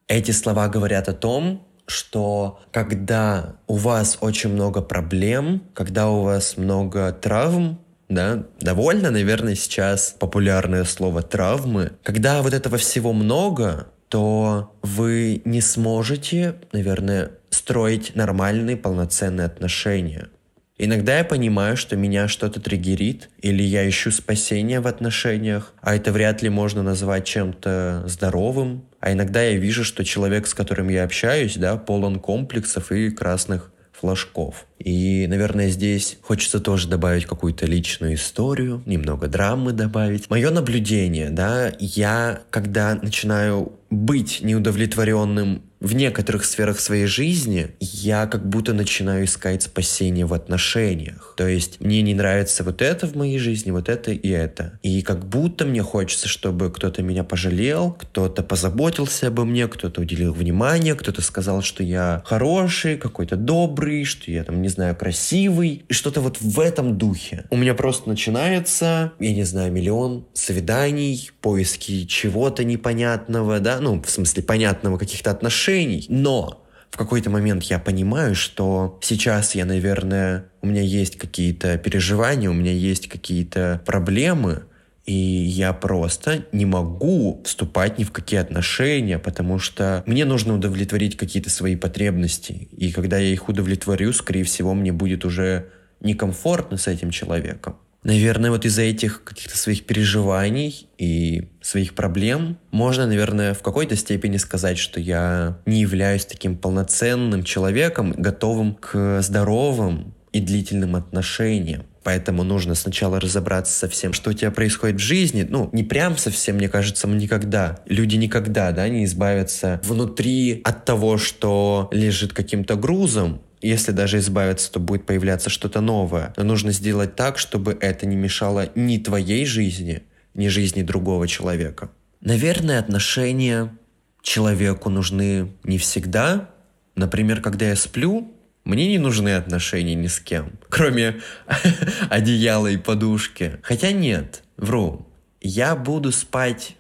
Эти 0.08 0.32
слова 0.32 0.68
говорят 0.68 1.10
о 1.10 1.14
том, 1.14 1.66
что 1.88 2.60
когда 2.72 3.58
у 3.68 3.76
вас 3.76 4.18
очень 4.22 4.52
много 4.52 4.82
проблем, 4.82 5.64
когда 5.74 6.10
у 6.10 6.22
вас 6.22 6.58
много 6.58 7.12
травм, 7.12 7.80
да, 8.08 8.46
довольно, 8.60 9.10
наверное, 9.10 9.56
сейчас 9.56 10.16
популярное 10.20 10.84
слово 10.84 11.24
травмы. 11.24 11.94
Когда 12.04 12.42
вот 12.42 12.54
этого 12.54 12.78
всего 12.78 13.14
много, 13.14 13.88
то 14.16 14.74
вы 14.82 15.42
не 15.44 15.60
сможете, 15.60 16.56
наверное, 16.72 17.32
строить 17.50 18.16
нормальные 18.16 18.78
полноценные 18.78 19.44
отношения. 19.44 20.30
Иногда 20.78 21.18
я 21.18 21.26
понимаю, 21.26 21.76
что 21.76 21.98
меня 21.98 22.30
что-то 22.30 22.62
триггерит, 22.62 23.30
или 23.42 23.62
я 23.62 23.86
ищу 23.90 24.12
спасения 24.12 24.80
в 24.80 24.88
отношениях, 24.88 25.74
а 25.82 25.98
это 25.98 26.14
вряд 26.14 26.42
ли 26.42 26.48
можно 26.48 26.82
назвать 26.82 27.26
чем-то 27.26 28.06
здоровым. 28.08 28.86
А 29.02 29.12
иногда 29.12 29.44
я 29.44 29.58
вижу, 29.58 29.84
что 29.84 30.06
человек, 30.06 30.48
с 30.48 30.54
которым 30.54 30.88
я 30.88 31.04
общаюсь, 31.04 31.58
да, 31.58 31.76
полон 31.76 32.22
комплексов 32.22 32.94
и 32.94 33.10
красных 33.10 33.74
флажков. 33.92 34.66
И, 34.80 35.26
наверное, 35.28 35.70
здесь 35.70 36.18
хочется 36.22 36.60
тоже 36.60 36.88
добавить 36.88 37.26
какую-то 37.26 37.66
личную 37.66 38.16
историю, 38.16 38.84
немного 38.86 39.28
драмы 39.28 39.72
добавить. 39.72 40.30
Мое 40.30 40.52
наблюдение, 40.52 41.30
да, 41.30 41.72
я, 41.80 42.42
когда 42.50 42.96
начинаю 42.96 43.74
быть 43.90 44.40
неудовлетворенным 44.42 45.64
в 45.86 45.94
некоторых 45.94 46.46
сферах 46.46 46.80
своей 46.80 47.06
жизни 47.06 47.72
я 47.80 48.26
как 48.26 48.48
будто 48.48 48.74
начинаю 48.74 49.26
искать 49.26 49.62
спасение 49.62 50.26
в 50.26 50.34
отношениях. 50.34 51.36
То 51.38 51.48
есть 51.48 51.80
мне 51.80 52.02
не 52.02 52.16
нравится 52.16 52.64
вот 52.64 52.82
это 52.82 53.06
в 53.06 53.16
моей 53.16 53.38
жизни, 53.38 53.70
вот 53.70 53.88
это 53.88 54.12
и 54.12 54.30
это. 54.30 54.80
И 54.82 55.04
как 55.04 55.24
будто 55.26 55.66
мне 55.66 55.84
хочется, 55.84 56.28
чтобы 56.28 56.72
кто-то 56.72 57.04
меня 57.04 57.24
пожалел, 57.24 57.92
кто-то 57.92 58.42
позаботился 58.42 59.28
обо 59.28 59.46
мне, 59.46 59.68
кто-то 59.68 60.02
уделил 60.02 60.34
внимание, 60.34 60.96
кто-то 60.96 61.22
сказал, 61.22 61.62
что 61.62 61.84
я 61.84 62.24
хороший, 62.26 62.98
какой-то 62.98 63.36
добрый, 63.36 64.06
что 64.06 64.32
я 64.32 64.44
там, 64.44 64.62
не 64.66 64.70
знаю, 64.70 64.96
красивый. 64.96 65.86
И 65.88 65.94
что-то 65.94 66.22
вот 66.22 66.42
в 66.42 66.60
этом 66.60 66.98
духе. 66.98 67.46
У 67.52 67.56
меня 67.58 67.76
просто 67.76 68.10
начинается, 68.10 69.14
я 69.20 69.34
не 69.34 69.44
знаю, 69.44 69.72
миллион 69.72 70.26
свиданий, 70.34 71.30
поиски 71.40 72.06
чего-то 72.06 72.64
непонятного, 72.64 73.60
да, 73.60 73.80
ну, 73.80 74.02
в 74.02 74.10
смысле, 74.10 74.42
понятного 74.42 74.98
каких-то 74.98 75.30
отношений, 75.30 76.08
но 76.10 76.66
в 76.90 76.98
какой-то 76.98 77.30
момент 77.30 77.64
я 77.66 77.78
понимаю, 77.78 78.34
что 78.34 78.98
сейчас 79.04 79.54
я, 79.54 79.66
наверное, 79.66 80.46
у 80.62 80.68
меня 80.68 80.82
есть 80.82 81.18
какие-то 81.18 81.78
переживания, 81.78 82.50
у 82.50 82.54
меня 82.54 82.72
есть 82.72 83.08
какие-то 83.08 83.84
проблемы, 83.86 84.64
и 85.06 85.14
я 85.14 85.72
просто 85.74 86.46
не 86.52 86.66
могу 86.66 87.42
вступать 87.46 88.00
ни 88.00 88.04
в 88.04 88.12
какие 88.12 88.40
отношения, 88.40 89.20
потому 89.20 89.60
что 89.60 90.04
мне 90.08 90.26
нужно 90.26 90.56
удовлетворить 90.56 91.16
какие-то 91.16 91.50
свои 91.50 91.76
потребности. 91.76 92.68
И 92.76 92.92
когда 92.92 93.18
я 93.18 93.32
их 93.32 93.48
удовлетворю, 93.48 94.14
скорее 94.14 94.44
всего, 94.44 94.74
мне 94.74 94.92
будет 94.92 95.24
уже 95.24 95.70
некомфортно 96.00 96.78
с 96.78 96.88
этим 96.88 97.12
человеком. 97.12 97.78
Наверное, 98.04 98.52
вот 98.52 98.66
из-за 98.66 98.84
этих 98.84 99.24
каких-то 99.24 99.58
своих 99.58 99.86
переживаний 99.86 100.88
и 101.00 101.50
своих 101.62 101.96
проблем 101.96 102.60
можно, 102.70 103.08
наверное, 103.08 103.56
в 103.56 103.64
какой-то 103.64 103.96
степени 103.96 104.38
сказать, 104.38 104.78
что 104.78 105.00
я 105.00 105.58
не 105.66 105.82
являюсь 105.82 106.26
таким 106.26 106.56
полноценным 106.56 107.44
человеком, 107.44 108.12
готовым 108.12 108.76
к 108.76 109.22
здоровым 109.24 110.14
и 110.34 110.40
длительным 110.40 110.96
отношениям. 110.96 111.86
Поэтому 112.06 112.44
нужно 112.44 112.76
сначала 112.76 113.20
разобраться 113.20 113.74
со 113.74 113.90
всем, 113.90 114.14
что 114.14 114.30
у 114.30 114.34
тебя 114.34 114.52
происходит 114.52 114.98
в 114.98 115.04
жизни. 115.04 115.44
Ну, 115.50 115.72
не 115.74 115.82
прям 115.82 116.20
совсем, 116.20 116.58
мне 116.58 116.70
кажется, 116.70 117.08
никогда. 117.08 117.80
Люди 117.88 118.16
никогда, 118.16 118.72
да, 118.72 118.88
не 118.88 119.06
избавятся 119.06 119.82
внутри 119.84 120.62
от 120.64 120.86
того, 120.86 121.18
что 121.18 121.90
лежит 121.92 122.32
каким-то 122.32 122.76
грузом, 122.76 123.42
если 123.60 123.92
даже 123.92 124.20
избавиться, 124.20 124.72
то 124.72 124.80
будет 124.80 125.08
появляться 125.08 125.50
что-то 125.50 125.82
новое. 125.82 126.32
Но 126.38 126.44
нужно 126.44 126.72
сделать 126.72 127.16
так, 127.16 127.40
чтобы 127.40 127.76
это 127.82 128.06
не 128.06 128.16
мешало 128.16 128.70
ни 128.76 129.00
твоей 129.00 129.44
жизни, 129.48 130.04
ни 130.36 130.48
жизни 130.50 130.84
другого 130.84 131.28
человека. 131.28 131.90
Наверное, 132.22 132.78
отношения 132.78 133.76
человеку 134.22 134.92
нужны 134.92 135.54
не 135.64 135.80
всегда. 135.80 136.52
Например, 136.94 137.42
когда 137.42 137.70
я 137.70 137.76
сплю, 137.76 138.32
мне 138.66 138.88
не 138.88 138.98
нужны 138.98 139.36
отношения 139.36 139.96
ни 139.96 140.08
с 140.08 140.20
кем, 140.20 140.54
кроме 140.70 141.22
одеяла 142.10 142.68
и 142.68 142.78
подушки. 142.78 143.60
Хотя 143.62 143.92
нет, 143.92 144.44
вру. 144.58 145.08
Я 145.40 145.76
буду 145.76 146.12
спать 146.12 146.76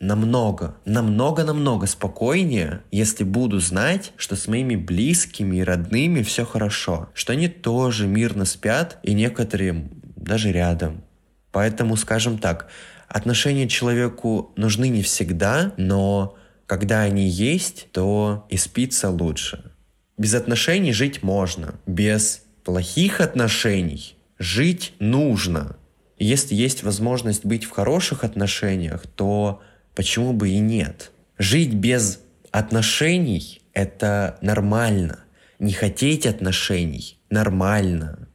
намного, 0.00 0.76
намного, 0.84 1.44
намного 1.44 1.86
спокойнее, 1.86 2.82
если 2.90 3.24
буду 3.24 3.60
знать, 3.60 4.12
что 4.16 4.36
с 4.36 4.48
моими 4.48 4.76
близкими 4.76 5.56
и 5.56 5.62
родными 5.62 6.22
все 6.22 6.44
хорошо, 6.44 7.08
что 7.14 7.32
они 7.32 7.48
тоже 7.48 8.06
мирно 8.06 8.44
спят 8.44 8.98
и 9.02 9.14
некоторые 9.14 9.88
даже 10.16 10.52
рядом. 10.52 11.04
Поэтому, 11.52 11.96
скажем 11.96 12.38
так, 12.38 12.68
отношения 13.08 13.68
человеку 13.68 14.52
нужны 14.56 14.88
не 14.88 15.02
всегда, 15.02 15.72
но 15.76 16.36
когда 16.66 17.02
они 17.02 17.28
есть, 17.28 17.88
то 17.92 18.46
и 18.50 18.56
спится 18.56 19.10
лучше. 19.10 19.72
Без 20.18 20.34
отношений 20.34 20.92
жить 20.92 21.22
можно. 21.22 21.76
Без 21.86 22.42
плохих 22.64 23.20
отношений 23.20 24.16
жить 24.38 24.92
нужно. 24.98 25.76
Если 26.18 26.54
есть 26.54 26.82
возможность 26.82 27.44
быть 27.46 27.64
в 27.64 27.70
хороших 27.70 28.24
отношениях, 28.24 29.06
то 29.06 29.62
почему 29.94 30.32
бы 30.32 30.50
и 30.50 30.58
нет? 30.58 31.12
Жить 31.38 31.72
без 31.72 32.20
отношений— 32.50 33.62
это 33.72 34.38
нормально. 34.42 35.20
Не 35.60 35.72
хотеть 35.72 36.26
отношений— 36.26 37.18
нормально. 37.30 38.28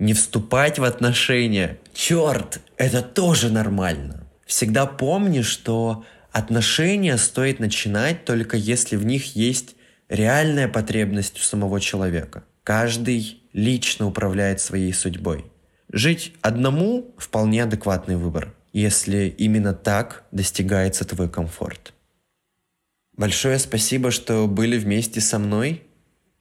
Не 0.00 0.14
вступать 0.14 0.80
в 0.80 0.84
отношения— 0.84 1.78
черт, 1.94 2.60
это 2.76 3.02
тоже 3.02 3.50
нормально. 3.50 4.26
Всегда 4.46 4.86
помни, 4.86 5.42
что 5.42 6.04
отношения 6.32 7.16
стоит 7.16 7.60
начинать 7.60 8.24
только 8.24 8.56
если 8.56 8.96
в 8.96 9.04
них 9.04 9.36
есть 9.36 9.76
реальная 10.08 10.68
потребность 10.68 11.38
у 11.38 11.42
самого 11.42 11.80
человека. 11.80 12.44
Каждый 12.62 13.42
лично 13.52 14.06
управляет 14.06 14.60
своей 14.60 14.92
судьбой. 14.92 15.44
Жить 15.90 16.34
одному– 16.42 17.14
вполне 17.18 17.62
адекватный 17.62 18.16
выбор, 18.16 18.54
если 18.72 19.28
именно 19.28 19.72
так 19.72 20.24
достигается 20.32 21.04
твой 21.04 21.30
комфорт. 21.30 21.94
Большое 23.16 23.58
спасибо, 23.58 24.10
что 24.10 24.46
были 24.46 24.78
вместе 24.78 25.20
со 25.20 25.38
мной. 25.38 25.82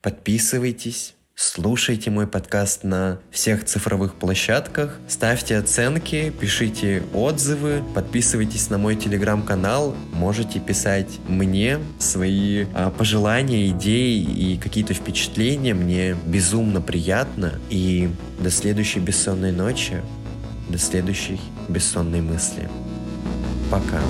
Подписывайтесь, 0.01 1.15
Слушайте 1.39 2.09
мой 2.09 2.25
подкаст 2.25 2.83
на 2.83 3.19
всех 3.29 3.63
цифровых 3.63 4.15
площадках, 4.15 4.97
ставьте 5.07 5.55
оценки, 5.57 6.31
пишите 6.31 7.03
отзывы, 7.13 7.83
подписывайтесь 7.93 8.71
на 8.71 8.79
мой 8.79 8.95
телеграм-канал, 8.95 9.95
можете 10.13 10.59
писать 10.59 11.19
мне 11.27 11.77
свои 11.99 12.65
а, 12.73 12.89
пожелания, 12.89 13.67
идеи 13.67 14.19
и 14.19 14.57
какие-то 14.57 14.95
впечатления. 14.95 15.75
Мне 15.75 16.17
безумно 16.25 16.81
приятно. 16.81 17.59
И 17.69 18.09
до 18.39 18.49
следующей 18.49 18.99
бессонной 18.99 19.51
ночи, 19.51 20.01
до 20.69 20.79
следующей 20.79 21.39
бессонной 21.69 22.21
мысли. 22.21 22.67
Пока. 23.69 24.01